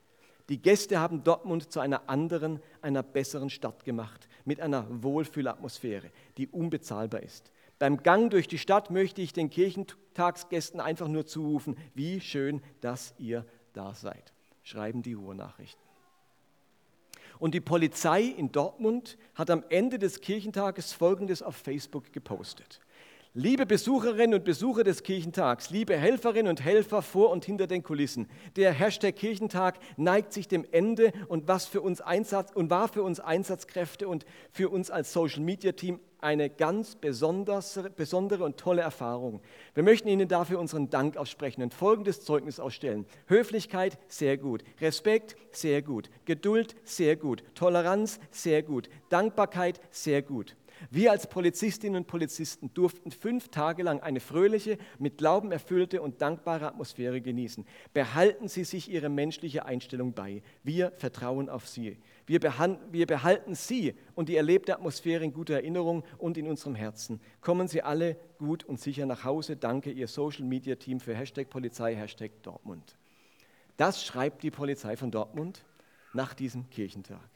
Die 0.47 0.61
Gäste 0.61 0.99
haben 0.99 1.25
Dortmund 1.25 1.73
zu 1.73 1.81
einer 1.81 2.09
anderen, 2.09 2.61
einer 2.81 3.03
besseren 3.03 3.49
Stadt 3.49 3.83
gemacht, 3.83 4.29
mit 4.45 4.61
einer 4.61 4.85
Wohlfühlatmosphäre, 5.03 6.09
die 6.37 6.47
unbezahlbar 6.47 7.21
ist. 7.21 7.51
Beim 7.83 8.01
Gang 8.01 8.31
durch 8.31 8.47
die 8.47 8.59
Stadt 8.59 8.91
möchte 8.91 9.21
ich 9.21 9.33
den 9.33 9.49
Kirchentagsgästen 9.49 10.79
einfach 10.79 11.09
nur 11.09 11.25
zurufen, 11.25 11.75
wie 11.93 12.21
schön, 12.21 12.61
dass 12.79 13.13
ihr 13.17 13.45
da 13.73 13.93
seid, 13.93 14.31
schreiben 14.61 15.01
die 15.01 15.15
Ruhrnachrichten. 15.15 15.83
Und 17.39 17.53
die 17.53 17.59
Polizei 17.59 18.21
in 18.21 18.53
Dortmund 18.53 19.17
hat 19.35 19.49
am 19.49 19.65
Ende 19.67 19.99
des 19.99 20.21
Kirchentages 20.21 20.93
Folgendes 20.93 21.41
auf 21.41 21.57
Facebook 21.57 22.13
gepostet. 22.13 22.79
Liebe 23.33 23.65
Besucherinnen 23.65 24.35
und 24.35 24.45
Besucher 24.45 24.85
des 24.85 25.03
Kirchentags, 25.03 25.69
liebe 25.69 25.97
Helferinnen 25.97 26.51
und 26.51 26.63
Helfer 26.63 27.01
vor 27.01 27.31
und 27.31 27.43
hinter 27.43 27.67
den 27.67 27.83
Kulissen, 27.83 28.29
der 28.55 28.71
Hashtag 28.71 29.17
Kirchentag 29.17 29.77
neigt 29.97 30.31
sich 30.31 30.47
dem 30.47 30.65
Ende 30.71 31.11
und, 31.27 31.49
was 31.49 31.65
für 31.65 31.81
uns 31.81 31.99
Einsatz, 31.99 32.53
und 32.53 32.69
war 32.69 32.87
für 32.87 33.03
uns 33.03 33.19
Einsatzkräfte 33.19 34.07
und 34.07 34.25
für 34.53 34.69
uns 34.69 34.89
als 34.89 35.11
Social 35.11 35.41
Media 35.41 35.73
Team 35.73 35.99
eine 36.23 36.49
ganz 36.49 36.95
besondere 36.95 38.43
und 38.43 38.57
tolle 38.57 38.81
Erfahrung. 38.81 39.41
Wir 39.73 39.83
möchten 39.83 40.07
Ihnen 40.07 40.27
dafür 40.27 40.59
unseren 40.59 40.89
Dank 40.89 41.17
aussprechen 41.17 41.61
und 41.61 41.73
folgendes 41.73 42.23
Zeugnis 42.23 42.59
ausstellen. 42.59 43.05
Höflichkeit, 43.27 43.97
sehr 44.07 44.37
gut. 44.37 44.63
Respekt, 44.81 45.35
sehr 45.51 45.81
gut. 45.81 46.09
Geduld, 46.25 46.75
sehr 46.83 47.15
gut. 47.15 47.43
Toleranz, 47.55 48.19
sehr 48.31 48.63
gut. 48.63 48.89
Dankbarkeit, 49.09 49.79
sehr 49.91 50.21
gut. 50.21 50.55
Wir 50.89 51.11
als 51.11 51.27
Polizistinnen 51.27 51.97
und 51.97 52.07
Polizisten 52.07 52.73
durften 52.73 53.11
fünf 53.11 53.49
Tage 53.49 53.83
lang 53.83 54.01
eine 54.01 54.19
fröhliche, 54.19 54.77
mit 54.99 55.17
Glauben 55.17 55.51
erfüllte 55.51 56.01
und 56.01 56.21
dankbare 56.21 56.67
Atmosphäre 56.67 57.21
genießen. 57.21 57.65
Behalten 57.93 58.47
Sie 58.47 58.63
sich 58.63 58.89
Ihre 58.89 59.09
menschliche 59.09 59.65
Einstellung 59.65 60.13
bei. 60.13 60.41
Wir 60.63 60.91
vertrauen 60.97 61.49
auf 61.49 61.67
Sie. 61.67 61.97
Wir, 62.25 62.41
wir 62.41 63.07
behalten 63.07 63.55
Sie 63.55 63.95
und 64.15 64.29
die 64.29 64.35
erlebte 64.35 64.73
Atmosphäre 64.73 65.23
in 65.23 65.33
guter 65.33 65.55
Erinnerung 65.55 66.03
und 66.17 66.37
in 66.37 66.47
unserem 66.47 66.75
Herzen. 66.75 67.19
Kommen 67.41 67.67
Sie 67.67 67.81
alle 67.81 68.17
gut 68.37 68.63
und 68.63 68.79
sicher 68.79 69.05
nach 69.05 69.23
Hause. 69.23 69.57
Danke, 69.57 69.91
Ihr 69.91 70.07
Social 70.07 70.45
Media 70.45 70.75
Team 70.75 70.99
für 70.99 71.15
Hashtag 71.15 71.49
Polizei, 71.49 71.95
Hashtag 71.95 72.31
Dortmund. 72.43 72.97
Das 73.77 74.05
schreibt 74.05 74.43
die 74.43 74.51
Polizei 74.51 74.95
von 74.95 75.11
Dortmund 75.11 75.65
nach 76.13 76.33
diesem 76.33 76.69
Kirchentag. 76.69 77.32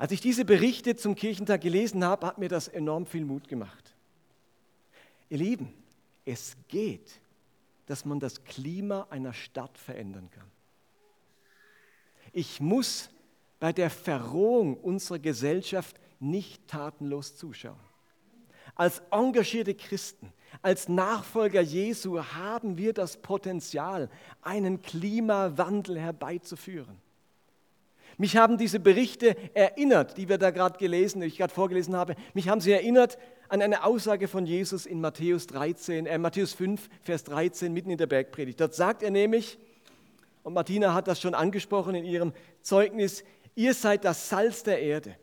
Als 0.00 0.12
ich 0.12 0.22
diese 0.22 0.46
Berichte 0.46 0.96
zum 0.96 1.14
Kirchentag 1.14 1.60
gelesen 1.60 2.02
habe, 2.02 2.26
hat 2.26 2.38
mir 2.38 2.48
das 2.48 2.68
enorm 2.68 3.04
viel 3.04 3.26
Mut 3.26 3.48
gemacht. 3.48 3.94
Ihr 5.28 5.36
Lieben, 5.36 5.74
es 6.24 6.56
geht, 6.68 7.20
dass 7.84 8.06
man 8.06 8.18
das 8.18 8.42
Klima 8.44 9.08
einer 9.10 9.34
Stadt 9.34 9.76
verändern 9.76 10.30
kann. 10.30 10.50
Ich 12.32 12.60
muss 12.60 13.10
bei 13.58 13.74
der 13.74 13.90
Verrohung 13.90 14.78
unserer 14.78 15.18
Gesellschaft 15.18 16.00
nicht 16.18 16.66
tatenlos 16.66 17.36
zuschauen. 17.36 17.76
Als 18.74 19.02
engagierte 19.10 19.74
Christen, 19.74 20.32
als 20.62 20.88
Nachfolger 20.88 21.60
Jesu 21.60 22.24
haben 22.24 22.78
wir 22.78 22.94
das 22.94 23.20
Potenzial, 23.20 24.08
einen 24.40 24.80
Klimawandel 24.80 26.00
herbeizuführen. 26.00 26.96
Mich 28.18 28.36
haben 28.36 28.58
diese 28.58 28.80
Berichte 28.80 29.36
erinnert, 29.54 30.16
die 30.16 30.28
wir 30.28 30.38
da 30.38 30.50
gerade 30.50 30.78
gelesen, 30.78 31.20
die 31.20 31.26
ich 31.26 31.38
gerade 31.38 31.52
vorgelesen 31.52 31.96
habe. 31.96 32.16
Mich 32.34 32.48
haben 32.48 32.60
sie 32.60 32.72
erinnert 32.72 33.18
an 33.48 33.62
eine 33.62 33.84
Aussage 33.84 34.28
von 34.28 34.46
Jesus 34.46 34.86
in 34.86 35.00
Matthäus 35.00 35.46
13, 35.48 36.06
äh, 36.06 36.18
Matthäus 36.18 36.52
5, 36.52 36.88
Vers 37.02 37.24
13, 37.24 37.72
mitten 37.72 37.90
in 37.90 37.98
der 37.98 38.06
Bergpredigt. 38.06 38.60
Dort 38.60 38.74
sagt 38.74 39.02
er 39.02 39.10
nämlich, 39.10 39.58
und 40.42 40.54
Martina 40.54 40.94
hat 40.94 41.08
das 41.08 41.20
schon 41.20 41.34
angesprochen 41.34 41.94
in 41.94 42.04
ihrem 42.04 42.32
Zeugnis, 42.62 43.24
ihr 43.54 43.74
seid 43.74 44.04
das 44.04 44.28
Salz 44.28 44.62
der 44.62 44.80
Erde. 44.80 45.16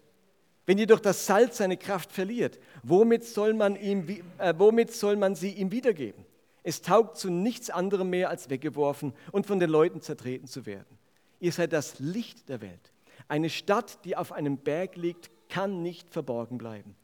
Wenn 0.66 0.78
jedoch 0.78 1.00
das 1.00 1.26
Salz 1.26 1.58
seine 1.58 1.78
Kraft 1.78 2.12
verliert, 2.12 2.60
womit 2.84 3.24
soll 3.24 3.54
man, 3.54 3.78
ihm, 3.78 4.08
äh, 4.38 4.54
womit 4.58 4.94
soll 4.94 5.16
man 5.16 5.34
sie 5.34 5.52
ihm 5.52 5.72
wiedergeben? 5.72 6.26
Es 6.64 6.82
taugt 6.82 7.16
zu 7.18 7.30
nichts 7.30 7.70
anderem 7.70 8.10
mehr, 8.10 8.30
als 8.30 8.50
weggeworfen 8.50 9.14
und 9.32 9.46
von 9.46 9.60
den 9.62 9.70
Leuten 9.70 10.02
zertreten 10.02 10.48
zu 10.48 10.66
werden. 10.66 10.97
Ihr 11.40 11.52
seid 11.52 11.74
das 11.74 12.00
Licht 12.00 12.50
der 12.50 12.62
Welt. 12.62 12.94
Eine 13.28 13.50
Stadt, 13.50 14.04
die 14.06 14.16
auf 14.16 14.32
einem 14.32 14.58
Berg 14.58 14.96
liegt, 14.96 15.30
kann 15.50 15.82
nicht 15.82 16.10
verborgen 16.10 16.58
bleiben. 16.58 16.96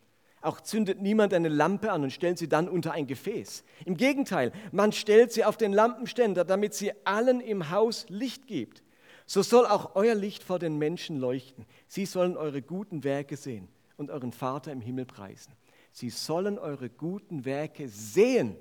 Auch 0.42 0.60
zündet 0.60 1.02
niemand 1.02 1.34
eine 1.34 1.48
Lampe 1.48 1.92
an 1.92 2.04
und 2.04 2.12
stellt 2.12 2.38
sie 2.38 2.50
dann 2.50 2.68
unter 2.68 2.92
ein 2.92 3.08
Gefäß. 3.08 3.64
Im 3.86 3.96
Gegenteil, 3.96 4.52
man 4.74 4.92
stellt 4.92 5.32
sie 5.32 5.46
auf 5.46 5.56
den 5.56 5.72
Lampenständer, 5.72 6.44
damit 6.44 6.74
sie 6.74 6.92
allen 7.06 7.40
im 7.40 7.70
Haus 7.70 8.06
Licht 8.10 8.48
gibt. 8.48 8.84
So 9.26 9.42
soll 9.42 9.66
auch 9.66 9.96
euer 9.96 10.16
Licht 10.16 10.44
vor 10.44 10.60
den 10.60 10.78
Menschen 10.78 11.18
leuchten. 11.18 11.66
Sie 11.88 12.06
sollen 12.06 12.36
eure 12.36 12.62
guten 12.62 13.06
Werke 13.06 13.38
sehen 13.38 13.70
und 13.96 14.12
euren 14.12 14.34
Vater 14.34 14.74
im 14.74 14.82
Himmel 14.82 15.06
preisen. 15.06 15.54
Sie 15.94 16.10
sollen 16.10 16.60
eure 16.60 16.90
guten 16.90 17.46
Werke 17.46 17.88
sehen 17.88 18.58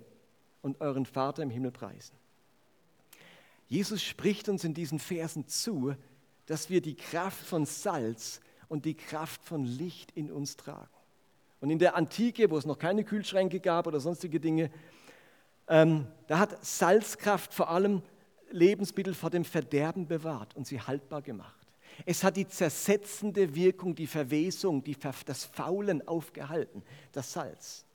und 0.61 0.81
euren 0.81 1.07
Vater 1.07 1.43
im 1.43 1.51
Himmel 1.51 1.73
preisen. 1.73 2.15
Jesus 3.73 4.03
spricht 4.03 4.51
uns 4.51 4.65
in 4.65 4.75
diesen 4.75 4.99
Versen 4.99 5.49
zu, 5.49 5.95
dass 6.45 6.69
wir 6.69 6.83
die 6.83 6.95
Kraft 6.95 7.43
von 7.43 7.65
Salz 7.65 8.43
und 8.69 8.85
die 8.85 8.93
Kraft 8.93 9.43
von 9.43 9.65
Licht 9.65 10.11
in 10.11 10.31
uns 10.31 10.59
tragen. 10.59 10.91
Und 11.59 11.71
in 11.71 11.79
der 11.79 11.97
Antike, 11.97 12.51
wo 12.51 12.59
es 12.59 12.67
noch 12.67 12.79
keine 12.79 13.03
Kühlschränke 13.03 13.61
gab 13.61 13.87
oder 13.87 13.99
sonstige 13.99 14.41
Dinge, 14.41 14.71
ähm, 15.69 16.07
da 16.27 16.39
hat 16.39 16.63
Salzkraft 16.63 17.55
vor 17.55 17.71
allem 17.71 18.03
Lebensmittel 18.51 19.15
vor 19.15 19.31
dem 19.31 19.47
Verderben 19.47 20.07
bewahrt 20.07 20.55
und 20.55 20.67
sie 20.67 20.79
haltbar 20.79 21.23
gemacht. 21.23 21.67
Es 22.05 22.23
hat 22.25 22.37
die 22.37 22.47
zersetzende 22.47 23.55
Wirkung, 23.55 23.95
die 23.95 24.07
Verwesung, 24.07 24.85
die, 24.85 24.99
das 25.25 25.47
Faulen 25.47 26.07
aufgehalten, 26.07 26.83
das 27.13 27.33
Salz. 27.33 27.87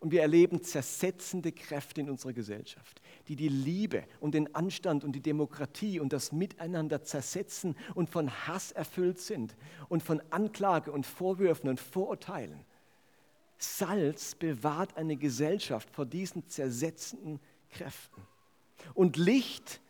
Und 0.00 0.10
wir 0.10 0.22
erleben 0.22 0.64
zersetzende 0.64 1.52
Kräfte 1.52 2.00
in 2.00 2.10
unserer 2.10 2.32
Gesellschaft, 2.32 3.00
die 3.28 3.36
die 3.36 3.48
Liebe 3.48 4.04
und 4.20 4.34
den 4.34 4.54
Anstand 4.54 5.04
und 5.04 5.12
die 5.12 5.20
Demokratie 5.20 6.00
und 6.00 6.12
das 6.12 6.32
Miteinander 6.32 7.02
zersetzen 7.02 7.76
und 7.94 8.10
von 8.10 8.30
Hass 8.46 8.72
erfüllt 8.72 9.20
sind 9.20 9.54
und 9.88 10.02
von 10.02 10.22
Anklage 10.30 10.90
und 10.90 11.06
Vorwürfen 11.06 11.68
und 11.68 11.80
Vorurteilen. 11.80 12.64
Salz 13.58 14.34
bewahrt 14.34 14.96
eine 14.96 15.16
Gesellschaft 15.16 15.90
vor 15.90 16.06
diesen 16.06 16.48
zersetzenden 16.48 17.40
Kräften. 17.70 18.22
Und 18.94 19.16
Licht 19.16 19.80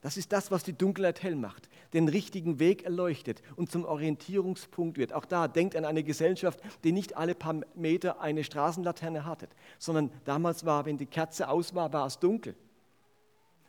das 0.00 0.16
ist 0.16 0.32
das, 0.32 0.50
was 0.50 0.62
die 0.62 0.72
Dunkelheit 0.72 1.22
hell 1.22 1.34
macht, 1.34 1.68
den 1.92 2.08
richtigen 2.08 2.60
Weg 2.60 2.84
erleuchtet 2.84 3.42
und 3.56 3.70
zum 3.70 3.84
Orientierungspunkt 3.84 4.96
wird. 4.96 5.12
Auch 5.12 5.24
da 5.24 5.48
denkt 5.48 5.74
an 5.74 5.84
eine 5.84 6.04
Gesellschaft, 6.04 6.60
die 6.84 6.92
nicht 6.92 7.16
alle 7.16 7.34
paar 7.34 7.60
Meter 7.74 8.20
eine 8.20 8.44
Straßenlaterne 8.44 9.24
hatte, 9.24 9.48
sondern 9.78 10.10
damals 10.24 10.64
war, 10.64 10.86
wenn 10.86 10.98
die 10.98 11.06
Kerze 11.06 11.48
aus 11.48 11.74
war, 11.74 11.92
war 11.92 12.06
es 12.06 12.18
dunkel. 12.18 12.54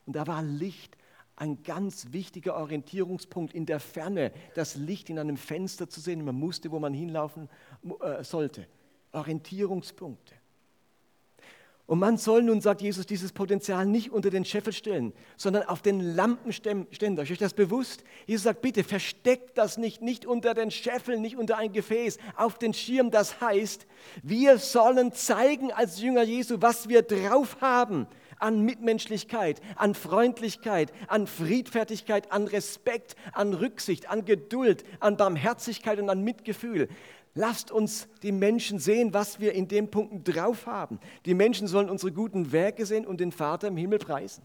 Und 0.05 0.15
da 0.15 0.27
war 0.27 0.43
Licht 0.43 0.97
ein 1.35 1.63
ganz 1.63 2.11
wichtiger 2.11 2.55
Orientierungspunkt 2.57 3.53
in 3.53 3.65
der 3.65 3.79
Ferne, 3.79 4.31
das 4.55 4.75
Licht 4.75 5.09
in 5.09 5.17
einem 5.17 5.37
Fenster 5.37 5.89
zu 5.89 6.01
sehen. 6.01 6.23
Man 6.25 6.35
musste, 6.35 6.69
wo 6.69 6.79
man 6.79 6.93
hinlaufen 6.93 7.49
äh, 8.01 8.23
sollte. 8.23 8.67
Orientierungspunkte. 9.13 10.35
Und 11.89 11.97
man 11.97 12.17
soll 12.17 12.43
nun, 12.43 12.61
sagt 12.61 12.83
Jesus, 12.83 13.07
dieses 13.07 13.31
Potenzial 13.31 13.83
nicht 13.83 14.11
unter 14.11 14.29
den 14.29 14.45
Scheffel 14.45 14.73
stellen, 14.73 15.11
sondern 15.37 15.63
auf 15.63 15.81
den 15.81 15.99
Lampenständer. 16.15 17.23
Ist 17.23 17.31
euch 17.31 17.39
das 17.39 17.55
bewusst? 17.55 18.03
Jesus 18.27 18.43
sagt, 18.43 18.61
bitte 18.61 18.83
versteckt 18.83 19.57
das 19.57 19.79
nicht, 19.79 19.99
nicht 19.99 20.27
unter 20.27 20.53
den 20.53 20.69
Scheffel, 20.69 21.19
nicht 21.19 21.35
unter 21.35 21.57
ein 21.57 21.73
Gefäß, 21.73 22.19
auf 22.35 22.59
den 22.59 22.75
Schirm. 22.75 23.09
Das 23.09 23.41
heißt, 23.41 23.87
wir 24.21 24.59
sollen 24.59 25.13
zeigen 25.13 25.71
als 25.71 25.99
Jünger 25.99 26.21
Jesu, 26.21 26.57
was 26.59 26.89
wir 26.89 27.01
drauf 27.01 27.57
haben 27.59 28.05
an 28.37 28.61
Mitmenschlichkeit, 28.61 29.61
an 29.75 29.93
Freundlichkeit, 29.93 30.93
an 31.07 31.27
Friedfertigkeit, 31.27 32.31
an 32.31 32.47
Respekt, 32.47 33.15
an 33.33 33.53
Rücksicht, 33.53 34.09
an 34.09 34.25
Geduld, 34.25 34.83
an 34.99 35.17
Barmherzigkeit 35.17 35.99
und 35.99 36.09
an 36.09 36.23
Mitgefühl. 36.23 36.87
Lasst 37.39 37.71
uns 37.71 38.09
die 38.21 38.33
Menschen 38.33 38.79
sehen, 38.79 39.13
was 39.13 39.39
wir 39.39 39.53
in 39.53 39.69
den 39.69 39.89
Punkten 39.89 40.25
drauf 40.25 40.65
haben. 40.65 40.99
Die 41.25 41.33
Menschen 41.33 41.69
sollen 41.69 41.89
unsere 41.89 42.11
guten 42.11 42.51
Werke 42.51 42.85
sehen 42.85 43.07
und 43.07 43.21
den 43.21 43.31
Vater 43.31 43.69
im 43.69 43.77
Himmel 43.77 43.97
preisen. 43.97 44.43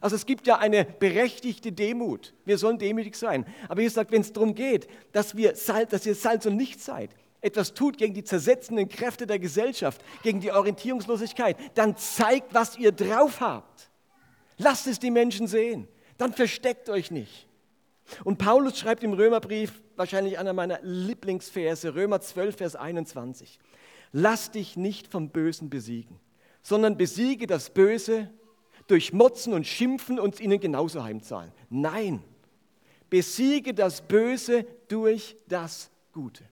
Also 0.00 0.16
es 0.16 0.26
gibt 0.26 0.48
ja 0.48 0.58
eine 0.58 0.84
berechtigte 0.84 1.70
Demut. 1.70 2.34
Wir 2.44 2.58
sollen 2.58 2.80
demütig 2.80 3.14
sein. 3.14 3.46
Aber 3.68 3.82
Jesus 3.82 3.94
sagt, 3.94 4.10
wenn 4.10 4.22
es 4.22 4.32
darum 4.32 4.56
geht, 4.56 4.88
dass, 5.12 5.36
wir 5.36 5.54
Salz, 5.54 5.90
dass 5.90 6.04
ihr 6.04 6.16
Salz 6.16 6.44
und 6.44 6.58
Licht 6.58 6.80
seid, 6.80 7.10
etwas 7.40 7.72
tut 7.72 7.98
gegen 7.98 8.14
die 8.14 8.24
zersetzenden 8.24 8.88
Kräfte 8.88 9.28
der 9.28 9.38
Gesellschaft, 9.38 10.02
gegen 10.24 10.40
die 10.40 10.50
Orientierungslosigkeit, 10.50 11.56
dann 11.76 11.96
zeigt, 11.96 12.52
was 12.52 12.76
ihr 12.76 12.90
drauf 12.90 13.40
habt. 13.40 13.90
Lasst 14.58 14.88
es 14.88 14.98
die 14.98 15.12
Menschen 15.12 15.46
sehen. 15.46 15.86
Dann 16.18 16.32
versteckt 16.32 16.90
euch 16.90 17.12
nicht. 17.12 17.46
Und 18.24 18.38
Paulus 18.38 18.76
schreibt 18.76 19.04
im 19.04 19.12
Römerbrief, 19.12 19.80
wahrscheinlich 20.02 20.36
einer 20.36 20.52
meiner 20.52 20.80
Lieblingsverse, 20.82 21.94
Römer 21.94 22.20
12, 22.20 22.56
Vers 22.56 22.74
21. 22.74 23.60
Lass 24.10 24.50
dich 24.50 24.76
nicht 24.76 25.06
vom 25.06 25.30
Bösen 25.30 25.70
besiegen, 25.70 26.18
sondern 26.60 26.96
besiege 26.96 27.46
das 27.46 27.70
Böse 27.70 28.28
durch 28.88 29.12
Motzen 29.12 29.52
und 29.52 29.64
Schimpfen 29.64 30.18
und 30.18 30.40
ihnen 30.40 30.58
genauso 30.58 31.04
heimzahlen. 31.04 31.52
Nein, 31.70 32.20
besiege 33.10 33.74
das 33.74 34.02
Böse 34.02 34.66
durch 34.88 35.36
das 35.46 35.88
Gute. 36.12 36.42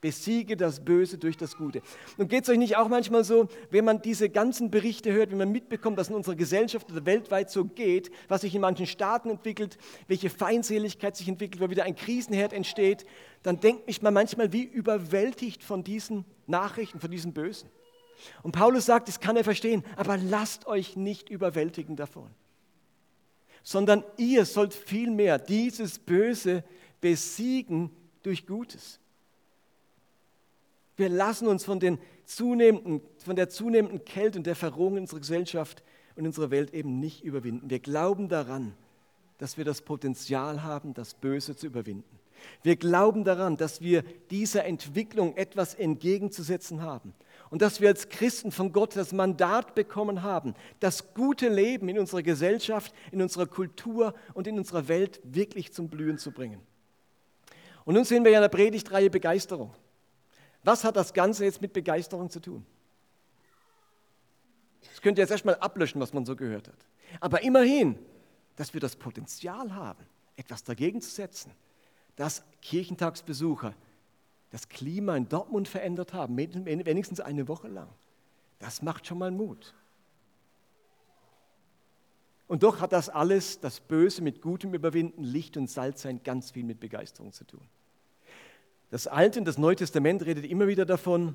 Besiege 0.00 0.56
das 0.56 0.84
Böse 0.84 1.16
durch 1.16 1.36
das 1.36 1.56
Gute. 1.56 1.80
Und 2.18 2.28
geht 2.28 2.44
es 2.44 2.50
euch 2.50 2.58
nicht 2.58 2.76
auch 2.76 2.88
manchmal 2.88 3.24
so, 3.24 3.48
wenn 3.70 3.84
man 3.84 4.02
diese 4.02 4.28
ganzen 4.28 4.70
Berichte 4.70 5.12
hört, 5.12 5.30
wenn 5.30 5.38
man 5.38 5.50
mitbekommt, 5.50 5.98
dass 5.98 6.10
in 6.10 6.14
unserer 6.14 6.36
Gesellschaft 6.36 6.90
oder 6.92 7.06
weltweit 7.06 7.50
so 7.50 7.64
geht, 7.64 8.10
was 8.28 8.42
sich 8.42 8.54
in 8.54 8.60
manchen 8.60 8.86
Staaten 8.86 9.30
entwickelt, 9.30 9.78
welche 10.06 10.28
Feindseligkeit 10.28 11.16
sich 11.16 11.28
entwickelt, 11.28 11.62
wo 11.62 11.70
wieder 11.70 11.84
ein 11.84 11.96
Krisenherd 11.96 12.52
entsteht, 12.52 13.06
dann 13.42 13.58
denkt 13.60 13.86
mich 13.86 14.02
man 14.02 14.12
manchmal 14.12 14.52
wie 14.52 14.64
überwältigt 14.64 15.64
von 15.64 15.82
diesen 15.82 16.24
Nachrichten, 16.46 17.00
von 17.00 17.10
diesem 17.10 17.32
Bösen. 17.32 17.70
Und 18.42 18.52
Paulus 18.52 18.86
sagt, 18.86 19.08
das 19.08 19.20
kann 19.20 19.36
er 19.36 19.44
verstehen, 19.44 19.84
aber 19.96 20.16
lasst 20.16 20.66
euch 20.66 20.96
nicht 20.96 21.28
überwältigen 21.28 21.96
davon, 21.96 22.30
sondern 23.62 24.04
ihr 24.16 24.44
sollt 24.44 24.74
vielmehr 24.74 25.38
dieses 25.38 25.98
Böse 25.98 26.64
besiegen 27.00 27.90
durch 28.22 28.46
Gutes. 28.46 29.00
Wir 30.96 31.08
lassen 31.08 31.46
uns 31.46 31.64
von, 31.64 31.78
den 31.78 31.98
zunehmenden, 32.24 33.02
von 33.18 33.36
der 33.36 33.48
zunehmenden 33.48 34.04
Kälte 34.04 34.38
und 34.38 34.46
der 34.46 34.56
Verrohung 34.56 34.96
unserer 34.96 35.20
Gesellschaft 35.20 35.82
und 36.16 36.26
unserer 36.26 36.50
Welt 36.50 36.72
eben 36.72 36.98
nicht 36.98 37.22
überwinden. 37.22 37.68
Wir 37.68 37.80
glauben 37.80 38.28
daran, 38.28 38.74
dass 39.38 39.58
wir 39.58 39.64
das 39.64 39.82
Potenzial 39.82 40.62
haben, 40.62 40.94
das 40.94 41.14
Böse 41.14 41.54
zu 41.54 41.66
überwinden. 41.66 42.18
Wir 42.62 42.76
glauben 42.76 43.24
daran, 43.24 43.56
dass 43.56 43.80
wir 43.80 44.02
dieser 44.30 44.64
Entwicklung 44.64 45.36
etwas 45.36 45.74
entgegenzusetzen 45.74 46.82
haben 46.82 47.14
und 47.50 47.62
dass 47.62 47.80
wir 47.80 47.88
als 47.88 48.08
Christen 48.08 48.52
von 48.52 48.72
Gott 48.72 48.96
das 48.96 49.12
Mandat 49.12 49.74
bekommen 49.74 50.22
haben, 50.22 50.54
das 50.80 51.14
gute 51.14 51.48
Leben 51.48 51.88
in 51.88 51.98
unserer 51.98 52.22
Gesellschaft, 52.22 52.94
in 53.10 53.22
unserer 53.22 53.46
Kultur 53.46 54.14
und 54.34 54.46
in 54.46 54.58
unserer 54.58 54.88
Welt 54.88 55.20
wirklich 55.24 55.72
zum 55.72 55.88
Blühen 55.88 56.18
zu 56.18 56.30
bringen. 56.30 56.60
Und 57.84 57.94
nun 57.94 58.04
sehen 58.04 58.24
wir 58.24 58.32
ja 58.32 58.38
in 58.38 58.42
der 58.42 58.48
Predigtreihe 58.48 59.10
Begeisterung. 59.10 59.72
Was 60.66 60.82
hat 60.82 60.96
das 60.96 61.14
Ganze 61.14 61.44
jetzt 61.44 61.62
mit 61.62 61.72
Begeisterung 61.72 62.28
zu 62.28 62.40
tun? 62.40 62.66
Das 64.80 65.00
könnt 65.00 65.16
ihr 65.16 65.22
jetzt 65.22 65.30
erstmal 65.30 65.54
ablöschen, 65.54 66.00
was 66.00 66.12
man 66.12 66.26
so 66.26 66.34
gehört 66.34 66.66
hat. 66.66 66.86
Aber 67.20 67.44
immerhin, 67.44 67.96
dass 68.56 68.74
wir 68.74 68.80
das 68.80 68.96
Potenzial 68.96 69.72
haben, 69.76 70.04
etwas 70.34 70.64
dagegen 70.64 71.00
zu 71.00 71.08
setzen, 71.08 71.52
dass 72.16 72.42
Kirchentagsbesucher 72.62 73.74
das 74.50 74.68
Klima 74.68 75.16
in 75.16 75.28
Dortmund 75.28 75.68
verändert 75.68 76.12
haben, 76.14 76.36
wenigstens 76.36 77.20
eine 77.20 77.46
Woche 77.46 77.68
lang. 77.68 77.88
Das 78.58 78.82
macht 78.82 79.06
schon 79.06 79.18
mal 79.18 79.30
Mut. 79.30 79.72
Und 82.48 82.64
doch 82.64 82.80
hat 82.80 82.92
das 82.92 83.08
alles, 83.08 83.60
das 83.60 83.78
Böse 83.78 84.20
mit 84.20 84.42
Gutem 84.42 84.74
überwinden, 84.74 85.22
Licht 85.22 85.56
und 85.56 85.70
Salz 85.70 86.02
sein, 86.02 86.24
ganz 86.24 86.50
viel 86.50 86.64
mit 86.64 86.80
Begeisterung 86.80 87.32
zu 87.32 87.44
tun. 87.44 87.68
Das 88.90 89.06
Alte 89.06 89.38
und 89.38 89.44
das 89.44 89.58
Neue 89.58 89.76
Testament 89.76 90.24
redet 90.24 90.44
immer 90.44 90.68
wieder 90.68 90.84
davon, 90.84 91.34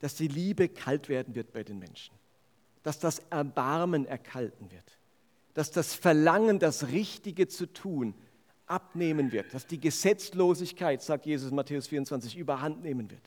dass 0.00 0.14
die 0.14 0.28
Liebe 0.28 0.68
kalt 0.68 1.08
werden 1.08 1.34
wird 1.34 1.52
bei 1.52 1.62
den 1.62 1.78
Menschen, 1.78 2.14
dass 2.82 2.98
das 2.98 3.20
Erbarmen 3.30 4.06
erkalten 4.06 4.70
wird, 4.70 4.98
dass 5.54 5.70
das 5.70 5.94
Verlangen, 5.94 6.58
das 6.58 6.88
Richtige 6.88 7.48
zu 7.48 7.66
tun, 7.66 8.14
abnehmen 8.66 9.32
wird, 9.32 9.54
dass 9.54 9.66
die 9.66 9.80
Gesetzlosigkeit, 9.80 11.02
sagt 11.02 11.26
Jesus 11.26 11.50
in 11.50 11.56
Matthäus 11.56 11.86
24, 11.86 12.36
überhand 12.36 12.82
nehmen 12.82 13.10
wird. 13.10 13.22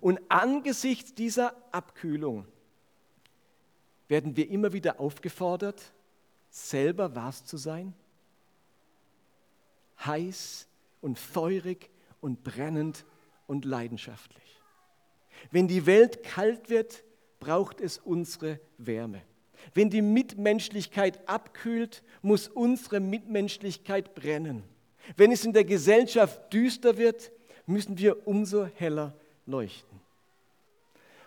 Und 0.00 0.20
angesichts 0.28 1.14
dieser 1.14 1.54
Abkühlung 1.70 2.46
werden 4.08 4.36
wir 4.36 4.50
immer 4.50 4.72
wieder 4.72 5.00
aufgefordert, 5.00 5.92
selber 6.50 7.14
was 7.14 7.44
zu 7.44 7.56
sein? 7.56 7.94
Heiß 10.04 10.66
und 11.00 11.18
feurig 11.18 11.88
und 12.22 12.42
brennend 12.42 13.04
und 13.46 13.66
leidenschaftlich. 13.66 14.60
Wenn 15.50 15.68
die 15.68 15.84
Welt 15.84 16.22
kalt 16.22 16.70
wird, 16.70 17.04
braucht 17.40 17.82
es 17.82 17.98
unsere 17.98 18.60
Wärme. 18.78 19.20
Wenn 19.74 19.90
die 19.90 20.02
Mitmenschlichkeit 20.02 21.28
abkühlt, 21.28 22.02
muss 22.22 22.48
unsere 22.48 23.00
Mitmenschlichkeit 23.00 24.14
brennen. 24.14 24.62
Wenn 25.16 25.32
es 25.32 25.44
in 25.44 25.52
der 25.52 25.64
Gesellschaft 25.64 26.52
düster 26.52 26.96
wird, 26.96 27.32
müssen 27.66 27.98
wir 27.98 28.26
umso 28.26 28.64
heller 28.64 29.14
leuchten. 29.46 30.00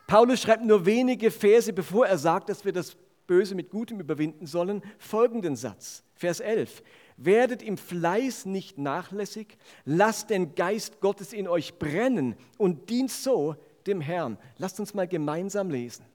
Paulus 0.07 0.41
schreibt 0.41 0.63
nur 0.63 0.85
wenige 0.85 1.31
Verse, 1.31 1.71
bevor 1.73 2.07
er 2.07 2.17
sagt, 2.17 2.49
dass 2.49 2.63
wir 2.63 2.71
das 2.71 2.95
Böse 3.27 3.55
mit 3.55 3.69
Gutem 3.69 3.99
überwinden 3.99 4.45
sollen, 4.45 4.83
folgenden 4.99 5.55
Satz, 5.55 6.03
Vers 6.13 6.39
11. 6.39 6.83
Werdet 7.17 7.63
im 7.63 7.77
Fleiß 7.77 8.45
nicht 8.45 8.77
nachlässig, 8.77 9.57
lasst 9.85 10.29
den 10.29 10.55
Geist 10.55 10.99
Gottes 10.99 11.31
in 11.31 11.47
euch 11.47 11.79
brennen 11.79 12.35
und 12.57 12.89
dient 12.89 13.11
so 13.11 13.55
dem 13.87 14.01
Herrn. 14.01 14.37
Lasst 14.57 14.79
uns 14.79 14.93
mal 14.93 15.07
gemeinsam 15.07 15.69
lesen. 15.69 16.05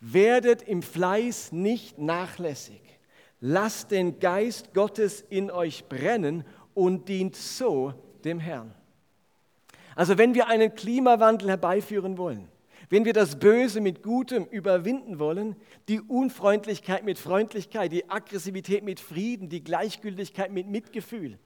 Werdet 0.00 0.62
im 0.62 0.82
Fleiß 0.82 1.52
nicht 1.52 1.98
nachlässig, 1.98 2.80
lasst 3.40 3.90
den 3.90 4.18
Geist 4.18 4.74
Gottes 4.74 5.24
in 5.28 5.50
euch 5.50 5.86
brennen 5.88 6.44
und 6.74 7.08
dient 7.08 7.36
so 7.36 7.94
dem 8.24 8.40
Herrn. 8.40 8.74
Also 9.94 10.16
wenn 10.16 10.34
wir 10.34 10.48
einen 10.48 10.74
Klimawandel 10.74 11.48
herbeiführen 11.50 12.16
wollen, 12.16 12.49
wenn 12.90 13.04
wir 13.04 13.12
das 13.12 13.38
Böse 13.38 13.80
mit 13.80 14.02
Gutem 14.02 14.44
überwinden 14.44 15.18
wollen, 15.18 15.56
die 15.88 16.00
Unfreundlichkeit 16.00 17.04
mit 17.04 17.18
Freundlichkeit, 17.18 17.92
die 17.92 18.10
Aggressivität 18.10 18.84
mit 18.84 18.98
Frieden, 19.00 19.48
die 19.48 19.62
Gleichgültigkeit 19.62 20.50
mit 20.52 20.66
Mitgefühl, 20.66 21.38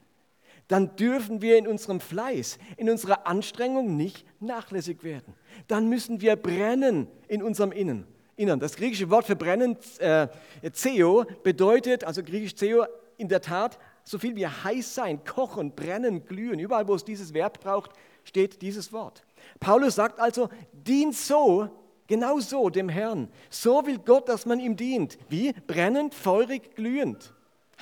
dann 0.67 0.95
dürfen 0.95 1.43
wir 1.43 1.57
in 1.57 1.67
unserem 1.67 1.99
Fleiß, 1.99 2.57
in 2.77 2.89
unserer 2.89 3.27
Anstrengung 3.27 3.95
nicht 3.95 4.25
nachlässig 4.39 5.03
werden. 5.03 5.35
Dann 5.67 5.87
müssen 5.87 6.21
wir 6.21 6.35
brennen 6.35 7.07
in 7.27 7.43
unserem 7.43 7.71
Innen. 7.71 8.07
Innern. 8.35 8.59
Das 8.59 8.75
griechische 8.75 9.09
Wort 9.09 9.27
für 9.27 9.35
brennen, 9.35 9.77
äh, 9.99 10.27
Zeo, 10.73 11.25
bedeutet, 11.43 12.03
also 12.03 12.21
griechisch 12.21 12.55
Zeo, 12.55 12.85
in 13.17 13.29
der 13.29 13.39
Tat 13.39 13.79
so 14.03 14.17
viel 14.17 14.35
wie 14.35 14.47
heiß 14.47 14.93
sein, 14.93 15.23
kochen, 15.23 15.71
brennen, 15.71 16.25
glühen. 16.25 16.59
Überall, 16.59 16.87
wo 16.87 16.95
es 16.95 17.05
dieses 17.05 17.33
Verb 17.33 17.61
braucht, 17.61 17.91
steht 18.23 18.61
dieses 18.61 18.91
Wort. 18.91 19.23
Paulus 19.59 19.95
sagt 19.95 20.19
also, 20.19 20.49
dient 20.73 21.15
so, 21.15 21.69
genau 22.07 22.39
so 22.39 22.69
dem 22.69 22.89
Herrn. 22.89 23.29
So 23.49 23.85
will 23.85 23.99
Gott, 23.99 24.29
dass 24.29 24.45
man 24.45 24.59
ihm 24.59 24.75
dient. 24.75 25.17
Wie? 25.29 25.53
Brennend, 25.53 26.13
feurig, 26.13 26.75
glühend, 26.75 27.33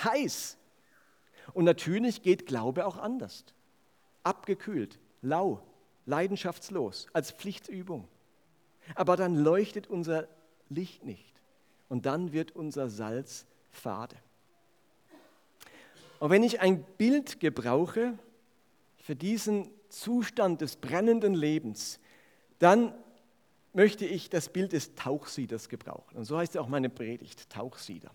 heiß. 0.04 0.58
Und 1.54 1.65
natürlich 1.65 2.21
geht 2.21 2.45
Glaube 2.45 2.86
auch 2.86 2.97
anders. 2.97 3.43
Abgekühlt, 4.23 4.99
lau, 5.21 5.62
leidenschaftslos, 6.06 7.08
als 7.13 7.32
Pflichtübung. 7.32 8.08
Aber 8.95 9.15
dann 9.15 9.36
leuchtet 9.36 9.88
unser 9.88 10.28
Licht 10.69 11.04
nicht. 11.04 11.34
Und 11.89 12.06
dann 12.06 12.32
wird 12.34 12.56
unser 12.56 12.89
Salz 12.89 13.45
fade. 13.71 14.15
Und 16.19 16.30
wenn 16.30 16.43
ich 16.43 16.62
ein 16.62 16.84
Bild 16.97 17.39
gebrauche 17.39 18.17
für 18.97 19.15
diesen 19.15 19.69
Zustand 19.93 20.62
des 20.62 20.75
brennenden 20.75 21.34
Lebens, 21.36 21.99
dann 22.60 22.93
möchte 23.73 24.06
ich 24.06 24.29
das 24.29 24.49
Bild 24.49 24.73
des 24.73 24.95
Tauchsieders 24.95 25.69
gebrauchen. 25.69 26.17
Und 26.17 26.25
so 26.25 26.38
heißt 26.38 26.56
ja 26.56 26.62
auch 26.62 26.67
meine 26.67 26.89
Predigt, 26.89 27.49
Tauchsieder. 27.49 28.12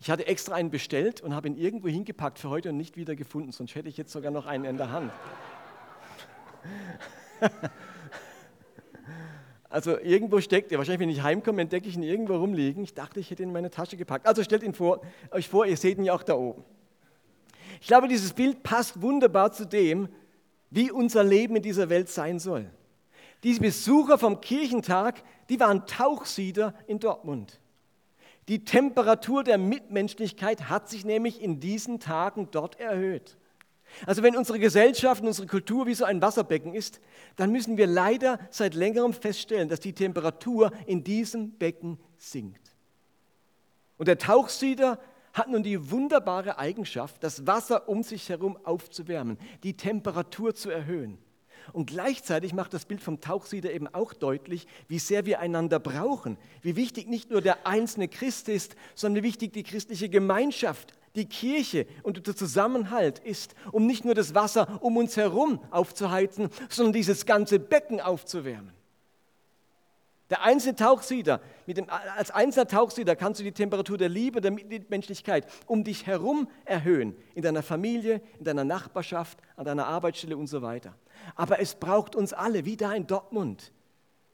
Ich 0.00 0.10
hatte 0.10 0.26
extra 0.26 0.54
einen 0.54 0.70
bestellt 0.70 1.20
und 1.20 1.34
habe 1.34 1.48
ihn 1.48 1.56
irgendwo 1.56 1.88
hingepackt 1.88 2.38
für 2.38 2.48
heute 2.48 2.70
und 2.70 2.76
nicht 2.76 2.96
wieder 2.96 3.14
gefunden, 3.14 3.52
sonst 3.52 3.74
hätte 3.74 3.88
ich 3.88 3.96
jetzt 3.96 4.12
sogar 4.12 4.30
noch 4.30 4.46
einen 4.46 4.64
in 4.64 4.76
der 4.76 4.90
Hand. 4.90 5.12
Also 9.68 9.98
irgendwo 9.98 10.38
steckt 10.42 10.70
er. 10.70 10.76
Wahrscheinlich, 10.76 11.00
wenn 11.00 11.08
ich 11.08 11.22
heimkomme, 11.22 11.62
entdecke 11.62 11.88
ich 11.88 11.96
ihn 11.96 12.02
irgendwo 12.02 12.36
rumliegen. 12.36 12.84
Ich 12.84 12.92
dachte, 12.92 13.20
ich 13.20 13.30
hätte 13.30 13.42
ihn 13.42 13.48
in 13.48 13.52
meine 13.54 13.70
Tasche 13.70 13.96
gepackt. 13.96 14.26
Also 14.26 14.44
stellt 14.44 14.62
ihn 14.62 14.74
vor, 14.74 15.00
euch 15.30 15.48
vor, 15.48 15.64
ihr 15.64 15.78
seht 15.78 15.96
ihn 15.96 16.04
ja 16.04 16.12
auch 16.12 16.22
da 16.22 16.34
oben. 16.34 16.62
Ich 17.80 17.86
glaube, 17.86 18.06
dieses 18.06 18.34
Bild 18.34 18.62
passt 18.62 19.00
wunderbar 19.00 19.50
zu 19.50 19.64
dem, 19.64 20.10
wie 20.72 20.90
unser 20.90 21.22
Leben 21.22 21.56
in 21.56 21.62
dieser 21.62 21.90
Welt 21.90 22.08
sein 22.08 22.38
soll. 22.38 22.68
Diese 23.42 23.60
Besucher 23.60 24.18
vom 24.18 24.40
Kirchentag, 24.40 25.22
die 25.50 25.60
waren 25.60 25.86
Tauchsieder 25.86 26.74
in 26.86 26.98
Dortmund. 26.98 27.60
Die 28.48 28.64
Temperatur 28.64 29.44
der 29.44 29.58
Mitmenschlichkeit 29.58 30.70
hat 30.70 30.88
sich 30.88 31.04
nämlich 31.04 31.42
in 31.42 31.60
diesen 31.60 32.00
Tagen 32.00 32.48
dort 32.50 32.80
erhöht. 32.80 33.36
Also 34.06 34.22
wenn 34.22 34.34
unsere 34.34 34.58
Gesellschaft 34.58 35.20
und 35.20 35.28
unsere 35.28 35.46
Kultur 35.46 35.86
wie 35.86 35.94
so 35.94 36.04
ein 36.04 36.22
Wasserbecken 36.22 36.74
ist, 36.74 37.00
dann 37.36 37.52
müssen 37.52 37.76
wir 37.76 37.86
leider 37.86 38.38
seit 38.50 38.74
längerem 38.74 39.12
feststellen, 39.12 39.68
dass 39.68 39.80
die 39.80 39.92
Temperatur 39.92 40.72
in 40.86 41.04
diesem 41.04 41.52
Becken 41.58 41.98
sinkt. 42.16 42.74
Und 43.98 44.08
der 44.08 44.16
Tauchsieder 44.16 44.98
hat 45.32 45.48
nun 45.48 45.62
die 45.62 45.90
wunderbare 45.90 46.58
Eigenschaft, 46.58 47.22
das 47.22 47.46
Wasser 47.46 47.88
um 47.88 48.02
sich 48.02 48.28
herum 48.28 48.58
aufzuwärmen, 48.64 49.38
die 49.62 49.76
Temperatur 49.76 50.54
zu 50.54 50.70
erhöhen. 50.70 51.18
Und 51.72 51.86
gleichzeitig 51.86 52.52
macht 52.54 52.74
das 52.74 52.84
Bild 52.84 53.00
vom 53.00 53.20
Tauchsieder 53.20 53.72
eben 53.72 53.86
auch 53.86 54.12
deutlich, 54.12 54.66
wie 54.88 54.98
sehr 54.98 55.26
wir 55.26 55.40
einander 55.40 55.78
brauchen, 55.78 56.36
wie 56.60 56.76
wichtig 56.76 57.08
nicht 57.08 57.30
nur 57.30 57.40
der 57.40 57.66
einzelne 57.66 58.08
Christ 58.08 58.48
ist, 58.48 58.74
sondern 58.94 59.22
wie 59.22 59.28
wichtig 59.28 59.52
die 59.52 59.62
christliche 59.62 60.08
Gemeinschaft, 60.08 60.94
die 61.14 61.26
Kirche 61.26 61.86
und 62.02 62.26
der 62.26 62.34
Zusammenhalt 62.34 63.18
ist, 63.18 63.54
um 63.70 63.86
nicht 63.86 64.04
nur 64.04 64.14
das 64.14 64.34
Wasser 64.34 64.78
um 64.82 64.96
uns 64.96 65.16
herum 65.16 65.60
aufzuheizen, 65.70 66.48
sondern 66.68 66.94
dieses 66.94 67.26
ganze 67.26 67.58
Becken 67.58 68.00
aufzuwärmen. 68.00 68.72
Der 70.32 70.42
einzelne 70.42 70.76
Tauchsieder, 70.76 71.42
mit 71.66 71.76
dem, 71.76 71.90
als 71.90 72.30
einzelner 72.30 72.66
Tauchsieder 72.66 73.16
kannst 73.16 73.40
du 73.40 73.44
die 73.44 73.52
Temperatur 73.52 73.98
der 73.98 74.08
Liebe, 74.08 74.40
der 74.40 74.50
Mitmenschlichkeit 74.50 75.46
um 75.66 75.84
dich 75.84 76.06
herum 76.06 76.48
erhöhen, 76.64 77.14
in 77.34 77.42
deiner 77.42 77.62
Familie, 77.62 78.22
in 78.38 78.44
deiner 78.44 78.64
Nachbarschaft, 78.64 79.36
an 79.56 79.66
deiner 79.66 79.86
Arbeitsstelle 79.86 80.38
und 80.38 80.46
so 80.46 80.62
weiter. 80.62 80.94
Aber 81.36 81.60
es 81.60 81.74
braucht 81.74 82.16
uns 82.16 82.32
alle, 82.32 82.64
wie 82.64 82.78
da 82.78 82.94
in 82.94 83.06
Dortmund. 83.06 83.74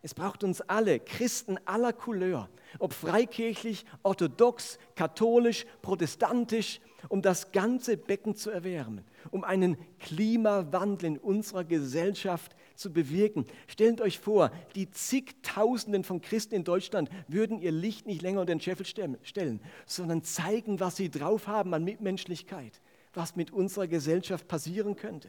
Es 0.00 0.14
braucht 0.14 0.44
uns 0.44 0.60
alle, 0.60 1.00
Christen 1.00 1.58
aller 1.64 1.92
Couleur, 1.92 2.48
ob 2.78 2.92
freikirchlich, 2.92 3.84
orthodox, 4.04 4.78
katholisch, 4.94 5.66
protestantisch, 5.82 6.80
um 7.08 7.22
das 7.22 7.50
ganze 7.50 7.96
Becken 7.96 8.36
zu 8.36 8.50
erwärmen, 8.50 9.04
um 9.32 9.42
einen 9.42 9.76
Klimawandel 9.98 11.06
in 11.06 11.18
unserer 11.18 11.64
Gesellschaft 11.64 12.54
zu 12.78 12.92
bewirken. 12.92 13.44
Stellt 13.66 14.00
euch 14.00 14.20
vor, 14.20 14.52
die 14.76 14.88
zigtausenden 14.90 16.04
von 16.04 16.20
Christen 16.20 16.54
in 16.54 16.64
Deutschland 16.64 17.10
würden 17.26 17.58
ihr 17.58 17.72
Licht 17.72 18.06
nicht 18.06 18.22
länger 18.22 18.40
unter 18.40 18.54
den 18.54 18.60
Scheffel 18.60 18.86
stellen, 18.86 19.60
sondern 19.84 20.22
zeigen, 20.22 20.78
was 20.78 20.96
sie 20.96 21.10
drauf 21.10 21.48
haben 21.48 21.74
an 21.74 21.82
Mitmenschlichkeit, 21.82 22.80
was 23.12 23.34
mit 23.34 23.50
unserer 23.52 23.88
Gesellschaft 23.88 24.46
passieren 24.46 24.94
könnte. 24.94 25.28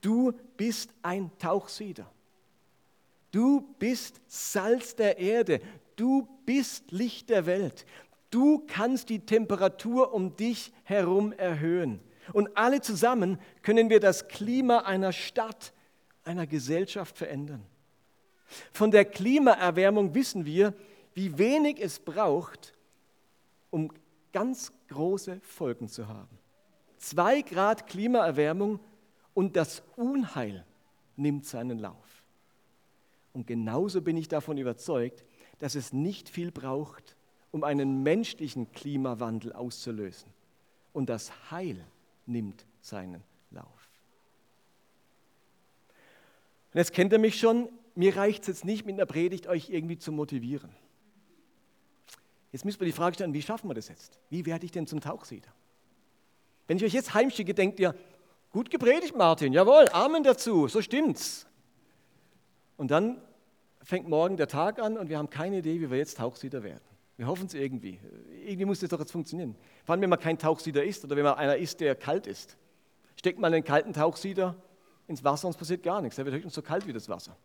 Du 0.00 0.32
bist 0.56 0.90
ein 1.02 1.30
Tauchsieder. 1.38 2.10
Du 3.30 3.60
bist 3.78 4.20
Salz 4.26 4.96
der 4.96 5.18
Erde. 5.18 5.60
Du 5.94 6.28
bist 6.44 6.90
Licht 6.90 7.30
der 7.30 7.46
Welt. 7.46 7.86
Du 8.30 8.64
kannst 8.66 9.10
die 9.10 9.20
Temperatur 9.20 10.12
um 10.12 10.34
dich 10.34 10.72
herum 10.82 11.32
erhöhen. 11.32 12.00
Und 12.32 12.56
alle 12.56 12.80
zusammen 12.80 13.38
können 13.62 13.90
wir 13.90 14.00
das 14.00 14.28
Klima 14.28 14.78
einer 14.78 15.12
Stadt, 15.12 15.72
einer 16.28 16.46
Gesellschaft 16.46 17.16
verändern. 17.16 17.64
Von 18.72 18.90
der 18.90 19.04
Klimaerwärmung 19.04 20.14
wissen 20.14 20.44
wir, 20.44 20.74
wie 21.14 21.36
wenig 21.38 21.80
es 21.80 21.98
braucht, 21.98 22.74
um 23.70 23.90
ganz 24.32 24.72
große 24.88 25.40
Folgen 25.40 25.88
zu 25.88 26.06
haben. 26.06 26.38
Zwei 26.98 27.42
Grad 27.42 27.86
Klimaerwärmung 27.86 28.78
und 29.34 29.56
das 29.56 29.82
Unheil 29.96 30.64
nimmt 31.16 31.46
seinen 31.46 31.78
Lauf. 31.78 32.22
Und 33.32 33.46
genauso 33.46 34.02
bin 34.02 34.16
ich 34.16 34.28
davon 34.28 34.58
überzeugt, 34.58 35.24
dass 35.58 35.74
es 35.74 35.92
nicht 35.92 36.28
viel 36.28 36.50
braucht, 36.50 37.16
um 37.50 37.64
einen 37.64 38.02
menschlichen 38.02 38.70
Klimawandel 38.72 39.52
auszulösen. 39.52 40.30
Und 40.92 41.08
das 41.08 41.50
Heil 41.50 41.84
nimmt 42.26 42.66
seinen 42.80 43.22
Lauf. 43.50 43.77
Und 46.72 46.78
jetzt 46.78 46.92
kennt 46.92 47.12
ihr 47.12 47.18
mich 47.18 47.38
schon, 47.38 47.68
mir 47.94 48.16
reicht 48.16 48.42
es 48.42 48.48
jetzt 48.48 48.64
nicht 48.64 48.86
mit 48.86 48.94
einer 48.94 49.06
Predigt, 49.06 49.46
euch 49.46 49.70
irgendwie 49.70 49.98
zu 49.98 50.12
motivieren. 50.12 50.70
Jetzt 52.52 52.64
müssen 52.64 52.80
wir 52.80 52.86
die 52.86 52.92
Frage 52.92 53.14
stellen, 53.14 53.34
wie 53.34 53.42
schaffen 53.42 53.68
wir 53.68 53.74
das 53.74 53.88
jetzt? 53.88 54.18
Wie 54.30 54.46
werde 54.46 54.64
ich 54.64 54.72
denn 54.72 54.86
zum 54.86 55.00
Tauchsieder? 55.00 55.48
Wenn 56.66 56.76
ich 56.76 56.84
euch 56.84 56.92
jetzt 56.92 57.14
heimschicke, 57.14 57.54
denkt 57.54 57.80
ihr, 57.80 57.94
gut 58.50 58.70
gepredigt, 58.70 59.16
Martin, 59.16 59.52
jawohl, 59.52 59.88
Amen 59.92 60.22
dazu, 60.22 60.68
so 60.68 60.80
stimmt's. 60.80 61.46
Und 62.76 62.90
dann 62.90 63.20
fängt 63.82 64.08
morgen 64.08 64.36
der 64.36 64.48
Tag 64.48 64.78
an 64.78 64.96
und 64.96 65.08
wir 65.08 65.18
haben 65.18 65.30
keine 65.30 65.58
Idee, 65.58 65.80
wie 65.80 65.90
wir 65.90 65.98
jetzt 65.98 66.18
Tauchsieder 66.18 66.62
werden. 66.62 66.84
Wir 67.16 67.26
hoffen 67.26 67.46
es 67.46 67.54
irgendwie. 67.54 67.98
Irgendwie 68.44 68.64
muss 68.64 68.80
das 68.80 68.90
doch 68.90 69.00
jetzt 69.00 69.10
funktionieren. 69.10 69.56
Vor 69.84 69.94
allem, 69.94 70.02
wenn 70.02 70.10
man 70.10 70.20
kein 70.20 70.38
Tauchsieder 70.38 70.84
ist 70.84 71.04
oder 71.04 71.16
wenn 71.16 71.24
man 71.24 71.34
einer 71.34 71.56
ist, 71.56 71.80
der 71.80 71.96
kalt 71.96 72.26
ist. 72.26 72.56
Steckt 73.16 73.40
man 73.40 73.52
einen 73.52 73.64
kalten 73.64 73.92
Tauchsieder 73.92 74.54
ins 75.08 75.24
Wasser 75.24 75.48
und 75.48 75.52
es 75.52 75.56
passiert 75.56 75.82
gar 75.82 76.00
nichts. 76.00 76.18
Er 76.18 76.24
wird 76.24 76.34
höchstens 76.36 76.54
so 76.54 76.62
kalt 76.62 76.86
wie 76.86 76.92
das 76.92 77.08
Wasser. 77.08 77.36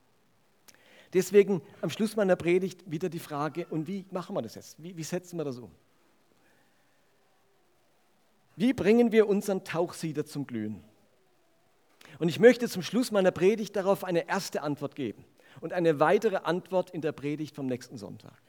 Deswegen 1.13 1.61
am 1.81 1.89
Schluss 1.89 2.15
meiner 2.15 2.35
Predigt 2.35 2.89
wieder 2.89 3.09
die 3.09 3.19
Frage, 3.19 3.67
und 3.67 3.87
wie 3.87 4.05
machen 4.11 4.35
wir 4.35 4.41
das 4.41 4.55
jetzt? 4.55 4.81
Wie, 4.81 4.95
wie 4.97 5.03
setzen 5.03 5.37
wir 5.37 5.45
das 5.45 5.59
um? 5.59 5.71
Wie 8.55 8.73
bringen 8.73 9.11
wir 9.11 9.27
unseren 9.27 9.63
Tauchsieder 9.63 10.25
zum 10.25 10.45
Glühen? 10.45 10.83
Und 12.19 12.29
ich 12.29 12.39
möchte 12.39 12.67
zum 12.67 12.83
Schluss 12.83 13.11
meiner 13.11 13.31
Predigt 13.31 13.75
darauf 13.75 14.03
eine 14.03 14.27
erste 14.27 14.61
Antwort 14.61 14.95
geben 14.95 15.25
und 15.61 15.73
eine 15.73 15.99
weitere 15.99 16.37
Antwort 16.37 16.91
in 16.91 17.01
der 17.01 17.11
Predigt 17.11 17.55
vom 17.55 17.65
nächsten 17.65 17.97
Sonntag. 17.97 18.41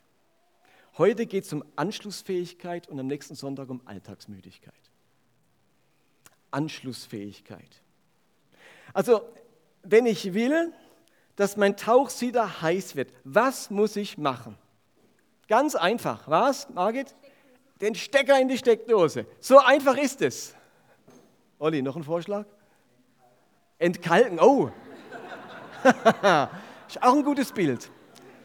Heute 0.96 1.26
geht 1.26 1.44
es 1.44 1.52
um 1.52 1.64
Anschlussfähigkeit 1.76 2.88
und 2.88 3.00
am 3.00 3.06
nächsten 3.06 3.34
Sonntag 3.34 3.68
um 3.68 3.80
Alltagsmüdigkeit. 3.84 4.74
Anschlussfähigkeit. 6.50 7.82
Also, 8.94 9.22
wenn 9.82 10.06
ich 10.06 10.32
will, 10.32 10.72
dass 11.36 11.56
mein 11.56 11.76
Tauchsieder 11.76 12.62
heiß 12.62 12.96
wird, 12.96 13.12
was 13.24 13.68
muss 13.68 13.96
ich 13.96 14.16
machen? 14.16 14.56
Ganz 15.48 15.74
einfach. 15.74 16.28
Was, 16.28 16.70
Margit? 16.70 17.14
Den 17.80 17.94
Stecker 17.94 18.40
in 18.40 18.48
die 18.48 18.56
Steckdose. 18.56 19.26
So 19.40 19.58
einfach 19.58 19.96
ist 19.96 20.22
es. 20.22 20.54
Olli, 21.58 21.82
noch 21.82 21.96
ein 21.96 22.04
Vorschlag? 22.04 22.46
Entkalken. 23.78 24.38
Oh. 24.40 24.70
ist 26.88 27.02
auch 27.02 27.14
ein 27.14 27.24
gutes 27.24 27.52
Bild. 27.52 27.90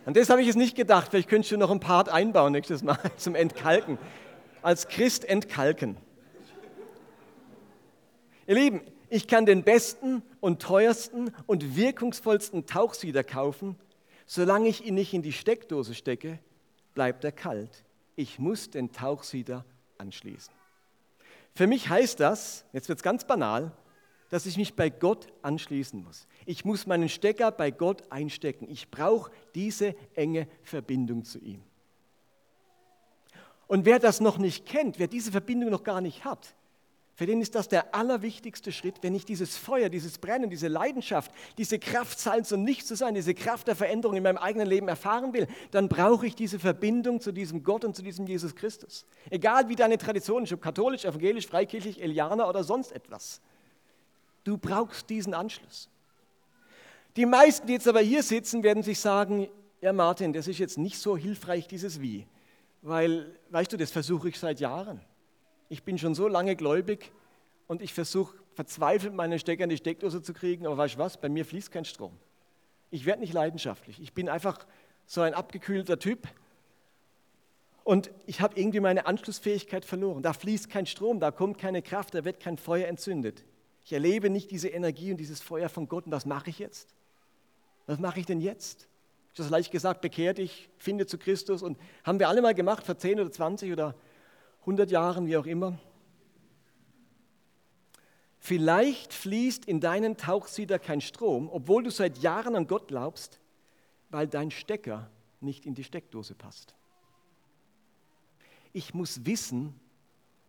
An 0.06 0.14
das 0.14 0.30
habe 0.30 0.42
ich 0.42 0.48
jetzt 0.48 0.56
nicht 0.56 0.76
gedacht. 0.76 1.12
Vielleicht 1.12 1.30
könntest 1.30 1.52
du 1.52 1.58
noch 1.58 1.70
ein 1.70 1.80
Part 1.80 2.10
einbauen 2.10 2.52
nächstes 2.52 2.82
Mal 2.82 2.98
zum 3.18 3.36
Entkalken. 3.36 4.00
Als 4.62 4.88
Christ 4.88 5.24
entkalken. 5.24 5.96
Ihr 8.48 8.56
Lieben, 8.56 8.82
ich 9.10 9.28
kann 9.28 9.46
den 9.46 9.64
besten 9.64 10.22
und 10.40 10.62
teuersten 10.62 11.34
und 11.48 11.76
wirkungsvollsten 11.76 12.66
Tauchsieder 12.66 13.24
kaufen. 13.24 13.76
Solange 14.26 14.68
ich 14.68 14.86
ihn 14.86 14.96
nicht 14.96 15.14
in 15.14 15.22
die 15.22 15.34
Steckdose 15.34 15.96
stecke, 15.96 16.40
bleibt 16.94 17.24
er 17.24 17.32
kalt. 17.32 17.84
Ich 18.16 18.40
muss 18.40 18.70
den 18.70 18.92
Tauchsieder 18.92 19.66
anschließen. 19.98 20.54
Für 21.56 21.68
mich 21.68 21.90
heißt 21.90 22.20
das, 22.20 22.66
jetzt 22.74 22.90
wird 22.90 23.00
es 23.00 23.04
ganz 23.04 23.26
banal, 23.26 23.72
dass 24.30 24.46
ich 24.46 24.58
mich 24.58 24.76
bei 24.76 24.90
Gott 24.90 25.28
anschließen 25.42 26.04
muss. 26.04 26.28
Ich 26.46 26.64
muss 26.64 26.86
meinen 26.86 27.10
Stecker 27.10 27.52
bei 27.52 27.72
Gott 27.72 28.04
einstecken. 28.12 28.70
Ich 28.70 28.92
brauche 28.92 29.32
diese 29.56 29.96
enge 30.14 30.48
Verbindung 30.62 31.26
zu 31.26 31.40
ihm. 31.40 31.64
Und 33.68 33.86
wer 33.86 34.00
das 34.00 34.20
noch 34.20 34.38
nicht 34.38 34.66
kennt, 34.66 35.00
wer 35.00 35.08
diese 35.08 35.32
Verbindung 35.32 35.70
noch 35.70 35.84
gar 35.84 36.02
nicht 36.02 36.26
hat, 36.26 36.56
für 37.20 37.26
den 37.26 37.42
ist 37.42 37.54
das 37.54 37.68
der 37.68 37.94
allerwichtigste 37.94 38.72
Schritt, 38.72 39.00
wenn 39.02 39.14
ich 39.14 39.26
dieses 39.26 39.58
Feuer, 39.58 39.90
dieses 39.90 40.20
Brennen, 40.20 40.50
diese 40.50 40.70
Leidenschaft, 40.70 41.34
diese 41.58 41.78
Kraft 41.78 42.18
sein 42.18 42.46
und 42.50 42.64
nicht 42.64 42.88
zu 42.88 42.96
sein, 42.96 43.14
diese 43.14 43.34
Kraft 43.34 43.68
der 43.68 43.76
Veränderung 43.76 44.16
in 44.16 44.24
meinem 44.24 44.38
eigenen 44.38 44.66
Leben 44.66 44.88
erfahren 44.88 45.34
will, 45.34 45.46
dann 45.72 45.90
brauche 45.90 46.26
ich 46.26 46.34
diese 46.34 46.60
Verbindung 46.60 47.20
zu 47.20 47.34
diesem 47.34 47.62
Gott 47.62 47.84
und 47.84 47.94
zu 47.94 48.04
diesem 48.04 48.26
Jesus 48.26 48.56
Christus. 48.56 49.06
Egal 49.30 49.68
wie 49.68 49.76
deine 49.76 49.98
Tradition 49.98 50.46
ist, 50.46 50.54
ob 50.54 50.62
katholisch, 50.62 51.04
evangelisch, 51.04 51.46
freikirchlich, 51.46 52.02
Elianer 52.02 52.48
oder 52.48 52.64
sonst 52.64 52.94
etwas. 52.94 53.42
Du 54.46 54.58
brauchst 54.58 55.10
diesen 55.10 55.34
Anschluss. 55.34 55.90
Die 57.18 57.26
meisten, 57.26 57.68
die 57.68 57.74
jetzt 57.74 57.90
aber 57.90 58.00
hier 58.00 58.24
sitzen, 58.24 58.64
werden 58.64 58.82
sich 58.82 59.02
sagen, 59.02 59.50
ja 59.82 59.92
Martin, 59.92 60.32
das 60.32 60.48
ist 60.48 60.60
jetzt 60.60 60.78
nicht 60.78 60.98
so 60.98 61.18
hilfreich, 61.18 61.68
dieses 61.68 62.00
Wie. 62.00 62.26
Weil, 62.82 63.38
weißt 63.50 63.74
du, 63.74 63.76
das 63.76 63.92
versuche 63.92 64.30
ich 64.30 64.40
seit 64.40 64.62
Jahren. 64.62 65.02
Ich 65.70 65.84
bin 65.84 65.98
schon 65.98 66.16
so 66.16 66.28
lange 66.28 66.56
gläubig 66.56 67.12
und 67.68 67.82
ich 67.82 67.94
versuche 67.94 68.36
verzweifelt 68.56 69.14
meinen 69.14 69.40
Stecker 69.40 69.64
in 69.64 69.70
die 69.70 69.78
Steckdose 69.78 70.22
zu 70.22 70.34
kriegen, 70.34 70.66
aber 70.66 70.76
weißt 70.76 70.96
du 70.96 71.00
was, 71.00 71.22
bei 71.22 71.30
mir 71.30 71.46
fließt 71.46 71.72
kein 71.72 71.86
Strom. 71.86 72.12
Ich 72.92 73.06
werde 73.06 73.22
nicht 73.22 73.34
leidenschaftlich. 73.34 74.02
Ich 74.02 74.14
bin 74.14 74.28
einfach 74.28 74.66
so 75.06 75.22
ein 75.22 75.34
abgekühlter 75.34 76.00
Typ 76.00 76.28
und 77.84 78.12
ich 78.26 78.42
habe 78.42 78.60
irgendwie 78.60 78.80
meine 78.80 79.06
Anschlussfähigkeit 79.06 79.86
verloren. 79.86 80.24
Da 80.24 80.34
fließt 80.34 80.70
kein 80.70 80.88
Strom, 80.88 81.20
da 81.20 81.32
kommt 81.32 81.58
keine 81.58 81.82
Kraft, 81.82 82.16
da 82.16 82.26
wird 82.26 82.40
kein 82.40 82.58
Feuer 82.58 82.88
entzündet. 82.88 83.46
Ich 83.86 83.94
erlebe 83.94 84.30
nicht 84.30 84.52
diese 84.52 84.68
Energie 84.68 85.12
und 85.12 85.18
dieses 85.18 85.42
Feuer 85.42 85.70
von 85.70 85.88
Gott 85.88 86.06
und 86.06 86.12
was 86.12 86.26
mache 86.26 86.50
ich 86.50 86.60
jetzt? 86.60 86.96
Was 87.88 87.98
mache 88.00 88.20
ich 88.20 88.26
denn 88.26 88.42
jetzt? 88.42 88.88
Ich 89.34 89.40
habe 89.40 89.50
leicht 89.52 89.72
gesagt, 89.72 90.02
bekehr 90.02 90.34
dich, 90.34 90.70
finde 90.78 91.08
zu 91.08 91.18
Christus 91.18 91.64
und 91.64 91.78
haben 92.04 92.20
wir 92.20 92.28
alle 92.28 92.42
mal 92.42 92.54
gemacht 92.54 92.86
vor 92.86 92.98
10 92.98 93.20
oder 93.20 93.32
20 93.32 93.72
oder 93.72 93.96
100 94.70 94.92
Jahren, 94.92 95.26
wie 95.26 95.36
auch 95.36 95.48
immer. 95.48 95.80
Vielleicht 98.38 99.14
fließt 99.14 99.66
in 99.66 99.80
deinen 99.80 100.16
Tauchsieder 100.16 100.78
kein 100.78 101.02
Strom, 101.02 101.50
obwohl 101.52 101.84
du 101.84 101.90
seit 101.90 102.20
Jahren 102.20 102.56
an 102.56 102.68
Gott 102.68 102.88
glaubst, 102.88 103.40
weil 104.12 104.28
dein 104.28 104.52
Stecker 104.52 105.10
nicht 105.42 105.66
in 105.66 105.74
die 105.74 105.84
Steckdose 105.84 106.36
passt. 106.36 106.76
Ich 108.72 108.94
muss 108.94 109.26
wissen, 109.26 109.74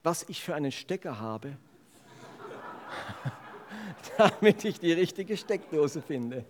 was 0.02 0.28
ich 0.28 0.42
für 0.42 0.54
einen 0.54 0.70
Stecker 0.70 1.18
habe, 1.18 1.56
damit 4.18 4.66
ich 4.66 4.78
die 4.78 4.92
richtige 4.92 5.36
Steckdose 5.36 6.02
finde. 6.02 6.44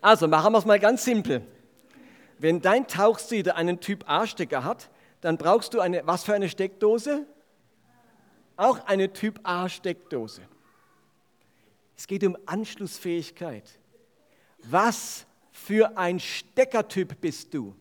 Also 0.00 0.26
machen 0.28 0.52
wir 0.54 0.58
es 0.58 0.64
mal 0.64 0.80
ganz 0.80 1.04
simpel. 1.04 1.46
Wenn 2.38 2.60
dein 2.62 2.88
Tauchsieder 2.88 3.54
einen 3.56 3.80
Typ 3.80 4.08
A-Stecker 4.08 4.64
hat, 4.64 4.88
dann 5.22 5.38
brauchst 5.38 5.72
du 5.72 5.80
eine, 5.80 6.06
was 6.06 6.24
für 6.24 6.34
eine 6.34 6.48
Steckdose? 6.48 7.26
Auch 8.56 8.84
eine 8.86 9.12
Typ 9.12 9.40
A 9.44 9.68
Steckdose. 9.68 10.42
Es 11.96 12.06
geht 12.06 12.24
um 12.24 12.36
Anschlussfähigkeit. 12.44 13.78
Was 14.64 15.24
für 15.52 15.96
ein 15.96 16.18
Steckertyp 16.18 17.20
bist 17.20 17.54
du? 17.54 17.74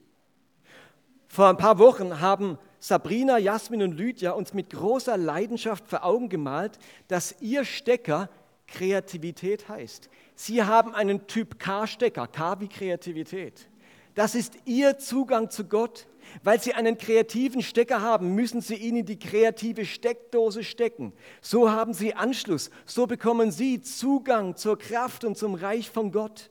Vor 1.27 1.47
ein 1.47 1.57
paar 1.57 1.79
Wochen 1.79 2.19
haben 2.19 2.59
Sabrina, 2.79 3.37
Jasmin 3.37 3.81
und 3.83 3.93
Lydia 3.93 4.31
uns 4.31 4.53
mit 4.53 4.69
großer 4.69 5.17
Leidenschaft 5.17 5.87
vor 5.87 6.05
Augen 6.05 6.29
gemalt, 6.29 6.77
dass 7.07 7.35
ihr 7.41 7.65
Stecker 7.65 8.29
Kreativität 8.67 9.67
heißt. 9.67 10.09
Sie 10.35 10.63
haben 10.63 10.93
einen 10.93 11.25
Typ 11.25 11.57
K-Stecker, 11.57 12.27
K 12.27 12.59
wie 12.59 12.67
Kreativität. 12.67 13.67
Das 14.15 14.35
ist 14.35 14.55
ihr 14.65 14.97
Zugang 14.97 15.49
zu 15.49 15.65
Gott. 15.65 16.07
Weil 16.43 16.61
sie 16.61 16.73
einen 16.73 16.97
kreativen 16.97 17.61
Stecker 17.61 18.01
haben, 18.01 18.35
müssen 18.35 18.61
sie 18.61 18.75
ihn 18.75 18.95
in 18.95 19.05
die 19.05 19.19
kreative 19.19 19.85
Steckdose 19.85 20.63
stecken. 20.63 21.13
So 21.41 21.69
haben 21.69 21.93
sie 21.93 22.13
Anschluss. 22.13 22.69
So 22.85 23.05
bekommen 23.07 23.51
sie 23.51 23.81
Zugang 23.81 24.55
zur 24.55 24.77
Kraft 24.77 25.25
und 25.25 25.37
zum 25.37 25.55
Reich 25.55 25.89
von 25.89 26.11
Gott. 26.11 26.49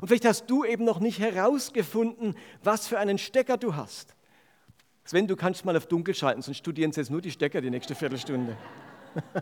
Und 0.00 0.08
vielleicht 0.08 0.24
hast 0.24 0.46
du 0.46 0.64
eben 0.64 0.84
noch 0.84 0.98
nicht 0.98 1.20
herausgefunden, 1.20 2.34
was 2.62 2.88
für 2.88 2.98
einen 2.98 3.18
Stecker 3.18 3.56
du 3.56 3.76
hast. 3.76 4.14
Sven, 5.04 5.28
du 5.28 5.36
kannst 5.36 5.64
mal 5.64 5.76
auf 5.76 5.86
dunkel 5.86 6.14
schalten, 6.14 6.42
sonst 6.42 6.58
studieren 6.58 6.90
sie 6.90 7.00
jetzt 7.00 7.10
nur 7.10 7.20
die 7.20 7.30
Stecker 7.30 7.60
die 7.60 7.70
nächste 7.70 7.94
Viertelstunde. 7.94 8.56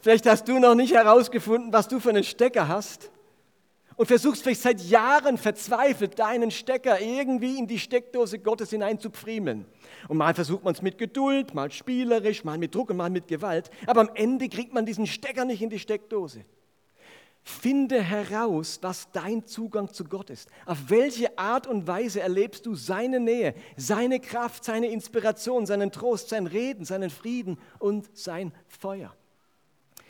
vielleicht 0.00 0.24
hast 0.26 0.48
du 0.48 0.58
noch 0.60 0.76
nicht 0.76 0.94
herausgefunden, 0.94 1.72
was 1.72 1.88
du 1.88 1.98
für 1.98 2.10
einen 2.10 2.24
Stecker 2.24 2.68
hast 2.68 3.10
und 3.98 4.06
versuchst 4.06 4.44
vielleicht 4.44 4.62
seit 4.62 4.80
Jahren 4.80 5.36
verzweifelt, 5.36 6.20
deinen 6.20 6.52
Stecker 6.52 7.00
irgendwie 7.00 7.58
in 7.58 7.66
die 7.66 7.80
Steckdose 7.80 8.38
Gottes 8.38 8.70
hinein 8.70 9.00
zu 9.00 9.10
pfriemeln. 9.10 9.66
Und 10.06 10.16
mal 10.16 10.34
versucht 10.34 10.62
man 10.62 10.72
es 10.72 10.82
mit 10.82 10.98
Geduld, 10.98 11.52
mal 11.52 11.70
spielerisch, 11.72 12.44
mal 12.44 12.58
mit 12.58 12.74
Druck 12.74 12.90
und 12.90 12.96
mal 12.96 13.10
mit 13.10 13.26
Gewalt. 13.26 13.70
Aber 13.86 14.02
am 14.02 14.10
Ende 14.14 14.48
kriegt 14.48 14.72
man 14.72 14.86
diesen 14.86 15.06
Stecker 15.06 15.44
nicht 15.44 15.60
in 15.62 15.68
die 15.68 15.80
Steckdose. 15.80 16.44
Finde 17.42 18.00
heraus, 18.00 18.78
was 18.82 19.10
dein 19.10 19.44
Zugang 19.46 19.92
zu 19.92 20.04
Gott 20.04 20.30
ist. 20.30 20.48
Auf 20.64 20.78
welche 20.90 21.36
Art 21.36 21.66
und 21.66 21.88
Weise 21.88 22.20
erlebst 22.20 22.66
du 22.66 22.76
seine 22.76 23.18
Nähe, 23.18 23.54
seine 23.76 24.20
Kraft, 24.20 24.64
seine 24.64 24.86
Inspiration, 24.88 25.66
seinen 25.66 25.90
Trost, 25.90 26.28
sein 26.28 26.46
Reden, 26.46 26.84
seinen 26.84 27.10
Frieden 27.10 27.58
und 27.80 28.16
sein 28.16 28.52
Feuer. 28.68 29.12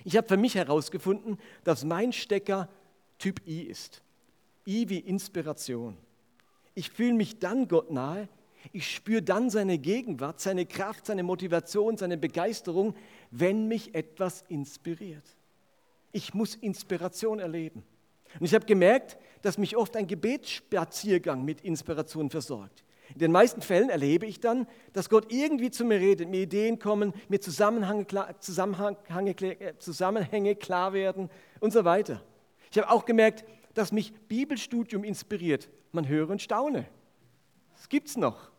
Ich 0.04 0.16
habe 0.16 0.28
für 0.28 0.36
mich 0.36 0.56
herausgefunden, 0.56 1.38
dass 1.64 1.84
mein 1.84 2.12
Stecker 2.12 2.68
Typ 3.18 3.40
I 3.46 3.62
ist. 3.62 4.02
I 4.66 4.88
wie 4.88 4.98
Inspiration. 4.98 5.96
Ich 6.74 6.90
fühle 6.90 7.14
mich 7.14 7.38
dann 7.38 7.68
Gott 7.68 7.90
nahe, 7.90 8.28
ich 8.72 8.94
spüre 8.94 9.22
dann 9.22 9.50
seine 9.50 9.78
Gegenwart, 9.78 10.40
seine 10.40 10.66
Kraft, 10.66 11.06
seine 11.06 11.22
Motivation, 11.22 11.96
seine 11.96 12.18
Begeisterung, 12.18 12.94
wenn 13.30 13.68
mich 13.68 13.94
etwas 13.94 14.44
inspiriert. 14.48 15.24
Ich 16.12 16.34
muss 16.34 16.54
Inspiration 16.54 17.38
erleben. 17.38 17.82
Und 18.38 18.46
ich 18.46 18.54
habe 18.54 18.66
gemerkt, 18.66 19.16
dass 19.42 19.58
mich 19.58 19.76
oft 19.76 19.96
ein 19.96 20.06
Gebetsspaziergang 20.06 21.44
mit 21.44 21.62
Inspiration 21.62 22.30
versorgt. 22.30 22.84
In 23.14 23.20
den 23.20 23.32
meisten 23.32 23.62
Fällen 23.62 23.88
erlebe 23.88 24.26
ich 24.26 24.38
dann, 24.38 24.66
dass 24.92 25.08
Gott 25.08 25.32
irgendwie 25.32 25.70
zu 25.70 25.84
mir 25.84 25.98
redet, 25.98 26.28
mir 26.28 26.42
Ideen 26.42 26.78
kommen, 26.78 27.14
mir 27.28 27.40
Zusammenhänge 27.40 28.04
klar, 28.04 28.28
äh, 28.28 29.78
Zusammenhänge 29.78 30.56
klar 30.56 30.92
werden 30.92 31.30
und 31.60 31.72
so 31.72 31.84
weiter. 31.84 32.22
Ich 32.70 32.78
habe 32.78 32.90
auch 32.90 33.04
gemerkt, 33.04 33.44
dass 33.74 33.92
mich 33.92 34.12
Bibelstudium 34.28 35.04
inspiriert. 35.04 35.68
Man 35.92 36.08
höre 36.08 36.30
und 36.30 36.42
staune. 36.42 36.86
Das 37.74 37.88
gibt 37.88 38.08
es 38.08 38.16
noch. 38.16 38.50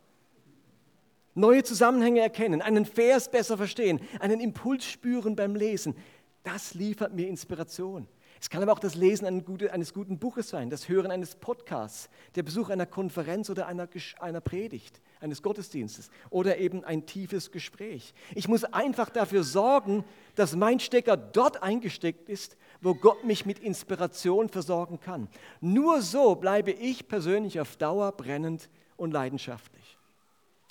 Neue 1.35 1.63
Zusammenhänge 1.63 2.21
erkennen, 2.21 2.61
einen 2.61 2.85
Vers 2.85 3.29
besser 3.29 3.57
verstehen, 3.57 4.01
einen 4.19 4.39
Impuls 4.39 4.85
spüren 4.85 5.35
beim 5.35 5.55
Lesen. 5.55 5.95
Das 6.43 6.73
liefert 6.73 7.13
mir 7.13 7.27
Inspiration. 7.27 8.07
Es 8.41 8.49
kann 8.49 8.63
aber 8.63 8.71
auch 8.71 8.79
das 8.79 8.95
Lesen 8.95 9.25
eines 9.25 9.93
guten 9.93 10.17
Buches 10.17 10.49
sein, 10.49 10.69
das 10.69 10.87
Hören 10.87 11.11
eines 11.11 11.35
Podcasts, 11.35 12.09
der 12.35 12.43
Besuch 12.43 12.69
einer 12.69 12.85
Konferenz 12.85 13.49
oder 13.49 13.67
einer, 13.67 13.87
einer 14.19 14.41
Predigt, 14.41 15.01
eines 15.19 15.41
Gottesdienstes 15.41 16.09
oder 16.29 16.57
eben 16.57 16.83
ein 16.83 17.05
tiefes 17.05 17.51
Gespräch. 17.51 18.13
Ich 18.35 18.47
muss 18.47 18.63
einfach 18.63 19.09
dafür 19.09 19.43
sorgen, 19.43 20.03
dass 20.35 20.55
mein 20.55 20.79
Stecker 20.79 21.17
dort 21.17 21.61
eingesteckt 21.61 22.29
ist, 22.29 22.57
wo 22.81 22.95
Gott 22.95 23.23
mich 23.25 23.45
mit 23.45 23.59
Inspiration 23.59 24.49
versorgen 24.49 24.99
kann. 24.99 25.27
Nur 25.61 26.01
so 26.01 26.35
bleibe 26.35 26.71
ich 26.71 27.07
persönlich 27.07 27.59
auf 27.59 27.77
Dauer 27.77 28.11
brennend 28.11 28.69
und 28.97 29.11
leidenschaftlich. 29.11 29.97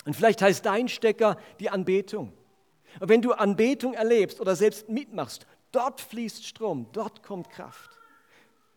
Und 0.05 0.15
vielleicht 0.15 0.41
heißt 0.41 0.65
dein 0.65 0.87
Stecker 0.87 1.37
die 1.59 1.69
Anbetung. 1.69 2.33
Und 2.99 3.09
wenn 3.09 3.21
du 3.21 3.33
Anbetung 3.33 3.93
erlebst 3.93 4.41
oder 4.41 4.55
selbst 4.55 4.89
mitmachst, 4.89 5.45
Dort 5.71 6.01
fließt 6.01 6.45
Strom, 6.45 6.87
dort 6.93 7.21
kommt 7.21 7.49
Kraft. 7.49 7.98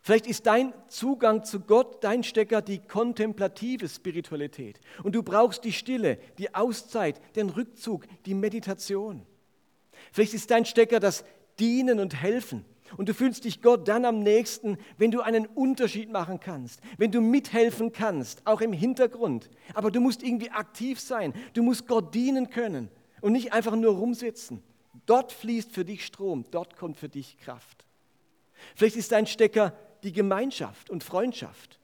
Vielleicht 0.05 0.27
ist 0.27 0.47
dein 0.47 0.75
Zugang 0.89 1.45
zu 1.45 1.61
Gott, 1.61 2.03
dein 2.03 2.25
Stecker, 2.25 2.61
die 2.61 2.81
kontemplative 2.81 3.89
Spiritualität. 3.89 4.81
Und 5.05 5.15
du 5.15 5.23
brauchst 5.23 5.63
die 5.63 5.73
Stille, 5.73 6.19
die 6.39 6.55
Auszeit, 6.57 7.21
den 7.37 7.51
Rückzug, 7.51 8.07
die 8.27 8.35
Meditation. 8.35 9.25
Vielleicht 10.11 10.35
ist 10.35 10.51
dein 10.51 10.65
Stecker 10.65 10.99
das 10.99 11.25
Dienen 11.61 12.01
und 12.01 12.21
Helfen. 12.21 12.65
Und 12.97 13.09
du 13.09 13.15
fühlst 13.15 13.45
dich 13.45 13.63
Gott 13.63 13.87
dann 13.87 14.05
am 14.05 14.19
nächsten, 14.19 14.77
wenn 14.99 15.13
du 15.13 15.21
einen 15.21 15.47
Unterschied 15.47 16.11
machen 16.11 16.41
kannst, 16.41 16.81
wenn 16.99 17.13
du 17.13 17.21
mithelfen 17.21 17.93
kannst, 17.93 18.45
auch 18.45 18.61
im 18.61 18.73
Hintergrund. 18.73 19.51
Aber 19.73 19.93
du 19.93 20.01
musst 20.01 20.25
irgendwie 20.25 20.51
aktiv 20.51 20.99
sein. 20.99 21.33
Du 21.55 21.63
musst 21.63 21.87
Gott 21.87 22.13
dienen 22.13 22.51
können 22.51 22.91
und 23.21 23.33
nicht 23.33 23.53
einfach 23.53 23.77
nur 23.77 23.95
rumsitzen. 23.95 24.65
Dort 25.07 25.31
fließt 25.31 25.71
für 25.71 25.85
dich 25.85 26.05
Strom, 26.05 26.45
dort 26.51 26.77
kommt 26.77 26.99
für 26.99 27.09
dich 27.09 27.39
Kraft. 27.39 27.87
Vielleicht 28.75 28.97
ist 28.97 29.13
dein 29.13 29.27
Stecker 29.27 29.73
die 30.03 30.13
Gemeinschaft 30.13 30.91
und 30.91 31.05
Freundschaft. 31.05 31.79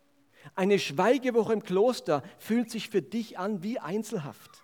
Eine 0.55 0.79
Schweigewoche 0.79 1.53
im 1.53 1.63
Kloster 1.63 2.23
fühlt 2.39 2.71
sich 2.71 2.89
für 2.89 3.03
dich 3.03 3.39
an 3.39 3.63
wie 3.63 3.79
Einzelhaft. 3.79 4.63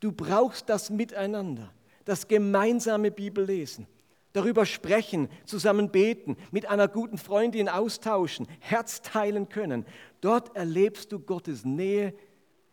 Du 0.00 0.12
brauchst 0.12 0.68
das 0.68 0.90
Miteinander, 0.90 1.72
das 2.04 2.28
gemeinsame 2.28 3.10
Bibellesen, 3.10 3.86
darüber 4.32 4.66
sprechen, 4.66 5.28
zusammen 5.44 5.90
beten, 5.90 6.36
mit 6.50 6.66
einer 6.66 6.88
guten 6.88 7.18
Freundin 7.18 7.68
austauschen, 7.68 8.46
Herz 8.60 9.02
teilen 9.02 9.48
können. 9.48 9.84
Dort 10.20 10.54
erlebst 10.56 11.12
du 11.12 11.20
Gottes 11.20 11.64
Nähe 11.64 12.14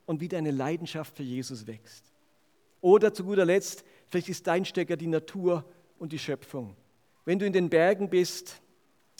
und 0.05 0.21
wie 0.21 0.27
deine 0.27 0.51
Leidenschaft 0.51 1.17
für 1.17 1.23
Jesus 1.23 1.67
wächst. 1.67 2.11
Oder 2.81 3.13
zu 3.13 3.23
guter 3.23 3.45
Letzt 3.45 3.83
Vielleicht 4.07 4.29
ist 4.29 4.47
dein 4.47 4.65
Stecker 4.65 4.97
die 4.97 5.07
Natur 5.07 5.65
und 5.97 6.11
die 6.11 6.19
Schöpfung. 6.19 6.75
Wenn 7.25 7.39
du 7.39 7.45
in 7.45 7.53
den 7.53 7.69
Bergen 7.69 8.09
bist, 8.09 8.61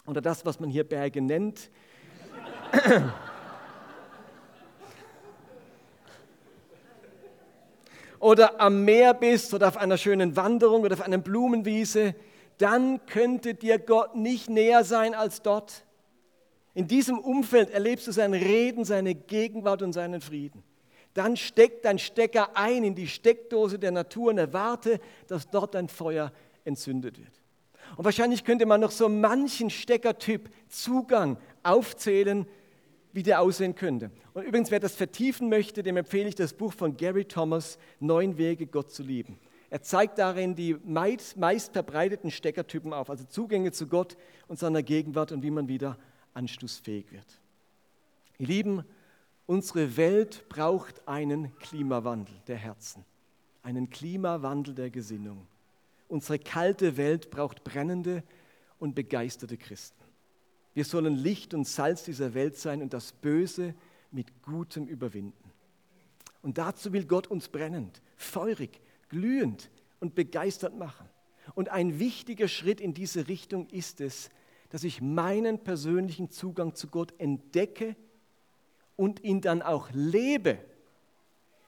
oder 0.06 0.22
das, 0.22 0.46
was 0.46 0.60
man 0.60 0.70
hier 0.70 0.84
Berge 0.84 1.22
nennt, 1.22 1.70
oder 8.20 8.60
am 8.60 8.84
Meer 8.84 9.14
bist 9.14 9.54
oder 9.54 9.68
auf 9.68 9.78
einer 9.78 9.98
schönen 9.98 10.36
Wanderung 10.36 10.84
oder 10.84 10.94
auf 10.94 11.02
einer 11.02 11.18
Blumenwiese, 11.18 12.16
dann 12.58 13.06
könnte 13.06 13.54
dir 13.54 13.80
Gott 13.80 14.16
nicht 14.16 14.50
näher 14.50 14.84
sein 14.84 15.14
als 15.14 15.42
dort. 15.42 15.84
In 16.74 16.88
diesem 16.88 17.20
Umfeld 17.20 17.70
erlebst 17.70 18.08
du 18.08 18.12
sein 18.12 18.34
Reden, 18.34 18.84
seine 18.86 19.16
Gegenwart 19.16 19.82
und 19.82 19.94
seinen 19.94 20.22
Frieden 20.22 20.64
dann 21.16 21.38
steck 21.38 21.82
dein 21.82 21.98
Stecker 21.98 22.56
ein 22.56 22.84
in 22.84 22.94
die 22.94 23.08
Steckdose 23.08 23.80
der 23.80 23.92
Natur 23.92 24.32
und 24.32 24.38
erwarte, 24.38 25.00
dass 25.28 25.50
dort 25.50 25.76
ein 25.76 25.88
Feuer 25.88 26.32
entzündet 26.66 27.18
wird. 27.18 27.35
Und 27.96 28.06
wahrscheinlich 28.06 28.44
könnte 28.44 28.66
man 28.66 28.82
noch 28.82 28.92
so 28.92 29.10
manchen 29.10 29.70
Steckertyp 29.70 30.50
Zugang 30.68 31.38
aufzählen, 31.64 32.46
wie 33.14 33.24
der 33.24 33.42
aussehen 33.42 33.76
könnte. 33.76 34.12
Und 34.34 34.44
übrigens, 34.44 34.72
wer 34.72 34.80
das 34.80 34.96
vertiefen 34.96 35.50
möchte, 35.50 35.84
dem 35.84 35.98
empfehle 35.98 36.28
ich 36.28 36.36
das 36.36 36.54
Buch 36.54 36.74
von 36.74 36.98
Gary 36.98 37.26
Thomas, 37.26 37.78
Neun 38.00 38.38
Wege, 38.38 38.68
Gott 38.68 38.92
zu 38.92 39.04
lieben. 39.04 39.40
Er 39.70 39.82
zeigt 39.82 40.20
darin 40.20 40.56
die 40.56 40.76
meist, 40.84 41.38
meist 41.38 41.74
verbreiteten 41.74 42.32
Steckertypen 42.32 42.94
auf, 42.94 43.10
also 43.10 43.24
Zugänge 43.26 43.72
zu 43.72 43.88
Gott 43.88 44.18
und 44.48 44.60
seiner 44.60 44.84
Gegenwart 44.84 45.32
und 45.32 45.44
wie 45.44 45.52
man 45.52 45.68
wieder 45.68 45.98
anstoßfähig 46.34 47.12
wird. 47.12 47.42
Ihr 48.38 48.48
Lieben, 48.48 48.84
Unsere 49.48 49.96
Welt 49.96 50.50
braucht 50.50 51.08
einen 51.08 51.56
Klimawandel 51.60 52.36
der 52.48 52.56
Herzen, 52.56 53.06
einen 53.62 53.92
Klimawandel 53.92 54.74
der 54.74 54.90
Gesinnung. 54.90 55.46
Unsere 56.08 56.40
kalte 56.40 56.98
Welt 56.98 57.30
braucht 57.30 57.64
brennende 57.64 58.24
und 58.80 58.96
begeisterte 58.96 59.58
Christen. 59.58 60.04
Wir 60.74 60.86
sollen 60.86 61.16
Licht 61.16 61.54
und 61.54 61.68
Salz 61.68 62.04
dieser 62.04 62.34
Welt 62.34 62.58
sein 62.58 62.82
und 62.82 62.94
das 62.94 63.14
Böse 63.14 63.74
mit 64.12 64.42
Gutem 64.44 64.88
überwinden. 64.88 65.52
Und 66.42 66.58
dazu 66.58 66.94
will 66.94 67.06
Gott 67.06 67.28
uns 67.28 67.48
brennend, 67.48 68.02
feurig, 68.18 68.82
glühend 69.10 69.72
und 70.00 70.16
begeistert 70.16 70.78
machen. 70.78 71.10
Und 71.56 71.70
ein 71.70 72.00
wichtiger 72.00 72.48
Schritt 72.48 72.82
in 72.82 72.94
diese 72.94 73.28
Richtung 73.28 73.68
ist 73.70 74.02
es, 74.02 74.30
dass 74.70 74.84
ich 74.84 75.02
meinen 75.02 75.64
persönlichen 75.64 76.30
Zugang 76.30 76.76
zu 76.76 76.88
Gott 76.88 77.14
entdecke 77.20 77.96
und 78.96 79.24
ihn 79.24 79.42
dann 79.42 79.62
auch 79.62 79.90
lebe, 79.94 80.60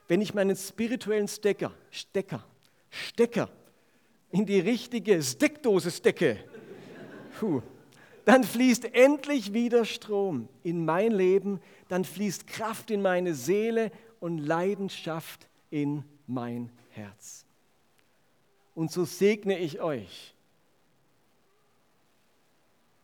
wenn 0.08 0.22
ich 0.22 0.34
meinen 0.34 0.56
spirituellen 0.56 1.28
Stecker, 1.28 1.74
Stecker, 1.92 2.44
Stecker 2.90 3.50
in 4.32 4.46
die 4.46 4.60
richtige 4.60 5.22
Steckdose 5.22 5.92
stecke, 5.92 6.38
puh, 7.40 7.62
dann 8.26 8.44
fließt 8.44 8.94
endlich 8.94 9.54
wieder 9.54 9.86
Strom 9.86 10.50
in 10.64 10.84
mein 10.84 11.12
Leben, 11.12 11.62
dann 11.88 12.04
fließt 12.04 12.46
Kraft 12.46 12.92
in 12.92 13.02
meine 13.02 13.34
Seele 13.34 13.92
und 14.20 14.40
Leidenschaft 14.40 15.48
in 15.70 16.04
mein 16.26 16.70
Herz. 16.90 17.46
Und 18.76 18.92
so 18.92 19.06
segne 19.06 19.58
ich 19.58 19.80
euch. 19.80 20.36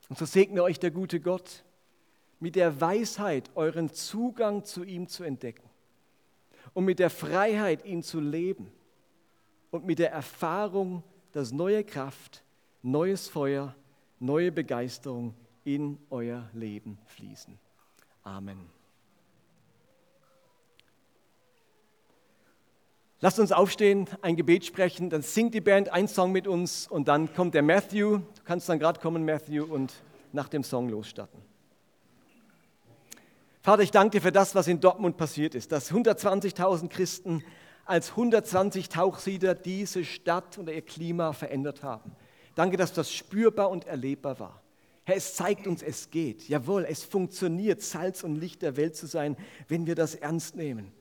Und 0.10 0.20
so 0.20 0.26
segne 0.26 0.62
euch 0.62 0.80
der 0.80 0.92
gute 0.92 1.20
Gott 1.20 1.64
mit 2.40 2.58
der 2.58 2.82
Weisheit 2.82 3.50
euren 3.56 3.94
Zugang 3.94 4.66
zu 4.66 4.84
ihm 4.84 5.08
zu 5.08 5.24
entdecken 5.24 5.70
und 6.74 6.84
mit 6.84 7.00
der 7.00 7.10
Freiheit, 7.10 7.86
ihn 7.86 8.04
zu 8.04 8.20
leben 8.20 8.70
und 9.72 9.86
mit 9.86 10.00
der 10.00 10.12
Erfahrung, 10.12 11.02
dass 11.34 11.52
neue 11.52 11.84
Kraft, 11.84 12.44
neues 12.82 13.28
Feuer, 13.28 13.76
neue 14.20 14.52
Begeisterung 14.52 15.34
in 15.66 15.98
euer 16.10 16.50
Leben 16.54 16.98
fließen. 17.08 17.60
Amen. 18.24 18.70
Lasst 23.20 23.40
uns 23.40 23.52
aufstehen, 23.54 24.10
ein 24.22 24.36
Gebet 24.36 24.66
sprechen, 24.66 25.10
dann 25.10 25.22
singt 25.22 25.54
die 25.54 25.62
Band 25.62 25.90
ein 25.90 26.08
Song 26.08 26.32
mit 26.34 26.46
uns 26.46 26.88
und 26.88 27.08
dann 27.08 27.34
kommt 27.34 27.54
der 27.54 27.62
Matthew. 27.62 28.18
Du 28.18 28.44
kannst 28.44 28.68
dann 28.68 28.80
gerade 28.80 29.00
kommen, 29.00 29.24
Matthew, 29.24 29.64
und 29.64 29.94
nach 30.34 30.50
dem 30.50 30.64
Song 30.64 30.90
losstarten. 30.90 31.40
Vater, 33.62 33.82
ich 33.82 33.92
danke 33.92 34.18
dir 34.18 34.22
für 34.22 34.34
das, 34.34 34.56
was 34.56 34.68
in 34.68 34.82
Dortmund 34.82 35.16
passiert 35.16 35.56
ist, 35.56 35.72
dass 35.72 35.90
120.000 35.90 36.90
Christen 36.90 37.46
als 37.86 38.12
120 38.12 38.90
Tauchsieder 38.90 39.56
diese 39.56 40.06
Stadt 40.06 40.58
und 40.58 40.70
ihr 40.70 40.82
Klima 40.82 41.34
verändert 41.34 41.84
haben. 41.84 42.16
Danke, 42.56 42.78
dass 42.78 42.94
das 42.94 43.12
spürbar 43.12 43.70
und 43.70 43.86
erlebbar 43.86 44.40
war. 44.40 44.64
Herr, 45.06 45.16
es 45.18 45.36
zeigt 45.36 45.68
uns, 45.68 45.84
es 45.84 46.12
geht. 46.12 46.48
Jawohl, 46.48 46.86
es 46.88 47.04
funktioniert, 47.04 47.82
Salz 47.82 48.24
und 48.24 48.36
Licht 48.36 48.62
der 48.62 48.78
Welt 48.78 48.96
zu 48.96 49.06
sein, 49.06 49.36
wenn 49.68 49.86
wir 49.86 49.96
das 49.96 50.16
ernst 50.16 50.56
nehmen, 50.56 50.94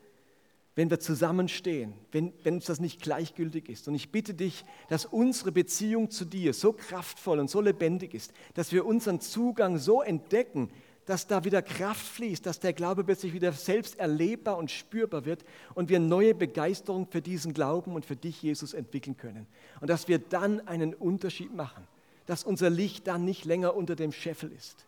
wenn 0.74 0.90
wir 0.90 0.98
zusammenstehen, 0.98 1.94
wenn, 2.10 2.32
wenn 2.42 2.54
uns 2.54 2.64
das 2.64 2.80
nicht 2.80 3.00
gleichgültig 3.00 3.68
ist. 3.68 3.86
Und 3.86 3.94
ich 3.94 4.10
bitte 4.10 4.34
dich, 4.34 4.64
dass 4.88 5.04
unsere 5.04 5.52
Beziehung 5.52 6.10
zu 6.10 6.24
dir 6.24 6.52
so 6.52 6.72
kraftvoll 6.72 7.38
und 7.38 7.48
so 7.48 7.60
lebendig 7.60 8.14
ist, 8.14 8.32
dass 8.54 8.72
wir 8.72 8.86
unseren 8.86 9.20
Zugang 9.20 9.78
so 9.78 10.02
entdecken, 10.02 10.70
dass 11.06 11.26
da 11.26 11.44
wieder 11.44 11.62
Kraft 11.62 12.06
fließt, 12.06 12.46
dass 12.46 12.60
der 12.60 12.72
Glaube 12.72 13.04
plötzlich 13.04 13.32
wieder 13.32 13.52
selbst 13.52 13.98
erlebbar 13.98 14.56
und 14.56 14.70
spürbar 14.70 15.24
wird 15.24 15.44
und 15.74 15.88
wir 15.88 15.98
neue 15.98 16.34
Begeisterung 16.34 17.06
für 17.10 17.20
diesen 17.20 17.54
Glauben 17.54 17.94
und 17.94 18.06
für 18.06 18.16
dich, 18.16 18.42
Jesus, 18.42 18.72
entwickeln 18.72 19.16
können. 19.16 19.46
Und 19.80 19.90
dass 19.90 20.06
wir 20.06 20.18
dann 20.18 20.66
einen 20.68 20.94
Unterschied 20.94 21.54
machen, 21.54 21.86
dass 22.26 22.44
unser 22.44 22.70
Licht 22.70 23.08
dann 23.08 23.24
nicht 23.24 23.44
länger 23.44 23.74
unter 23.74 23.96
dem 23.96 24.12
Scheffel 24.12 24.52
ist. 24.52 24.86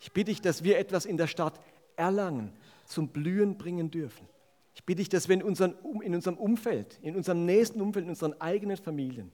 Ich 0.00 0.12
bitte 0.12 0.32
dich, 0.32 0.40
dass 0.40 0.64
wir 0.64 0.78
etwas 0.78 1.04
in 1.04 1.16
der 1.16 1.28
Stadt 1.28 1.60
Erlangen 1.94 2.52
zum 2.86 3.08
Blühen 3.08 3.56
bringen 3.56 3.90
dürfen. 3.90 4.26
Ich 4.74 4.84
bitte 4.84 4.98
dich, 4.98 5.08
dass 5.08 5.28
wir 5.28 5.34
in, 5.34 5.42
unseren, 5.42 5.74
in 6.02 6.14
unserem 6.14 6.36
Umfeld, 6.36 6.98
in 7.02 7.14
unserem 7.14 7.44
nächsten 7.44 7.80
Umfeld, 7.80 8.04
in 8.04 8.10
unseren 8.10 8.40
eigenen 8.40 8.76
Familien, 8.76 9.30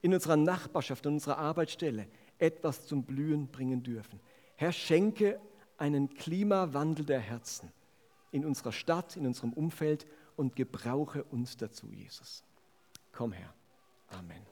in 0.00 0.14
unserer 0.14 0.36
Nachbarschaft, 0.36 1.06
in 1.06 1.14
unserer 1.14 1.38
Arbeitsstelle 1.38 2.06
etwas 2.38 2.86
zum 2.86 3.02
Blühen 3.02 3.48
bringen 3.48 3.82
dürfen. 3.82 4.20
Herr, 4.56 4.72
schenke 4.72 5.40
einen 5.82 6.14
Klimawandel 6.14 7.04
der 7.04 7.18
Herzen 7.18 7.72
in 8.30 8.44
unserer 8.44 8.70
Stadt, 8.70 9.16
in 9.16 9.26
unserem 9.26 9.52
Umfeld 9.52 10.06
und 10.36 10.54
gebrauche 10.54 11.24
uns 11.24 11.56
dazu, 11.56 11.88
Jesus. 11.90 12.44
Komm 13.10 13.32
her. 13.32 13.52
Amen. 14.06 14.51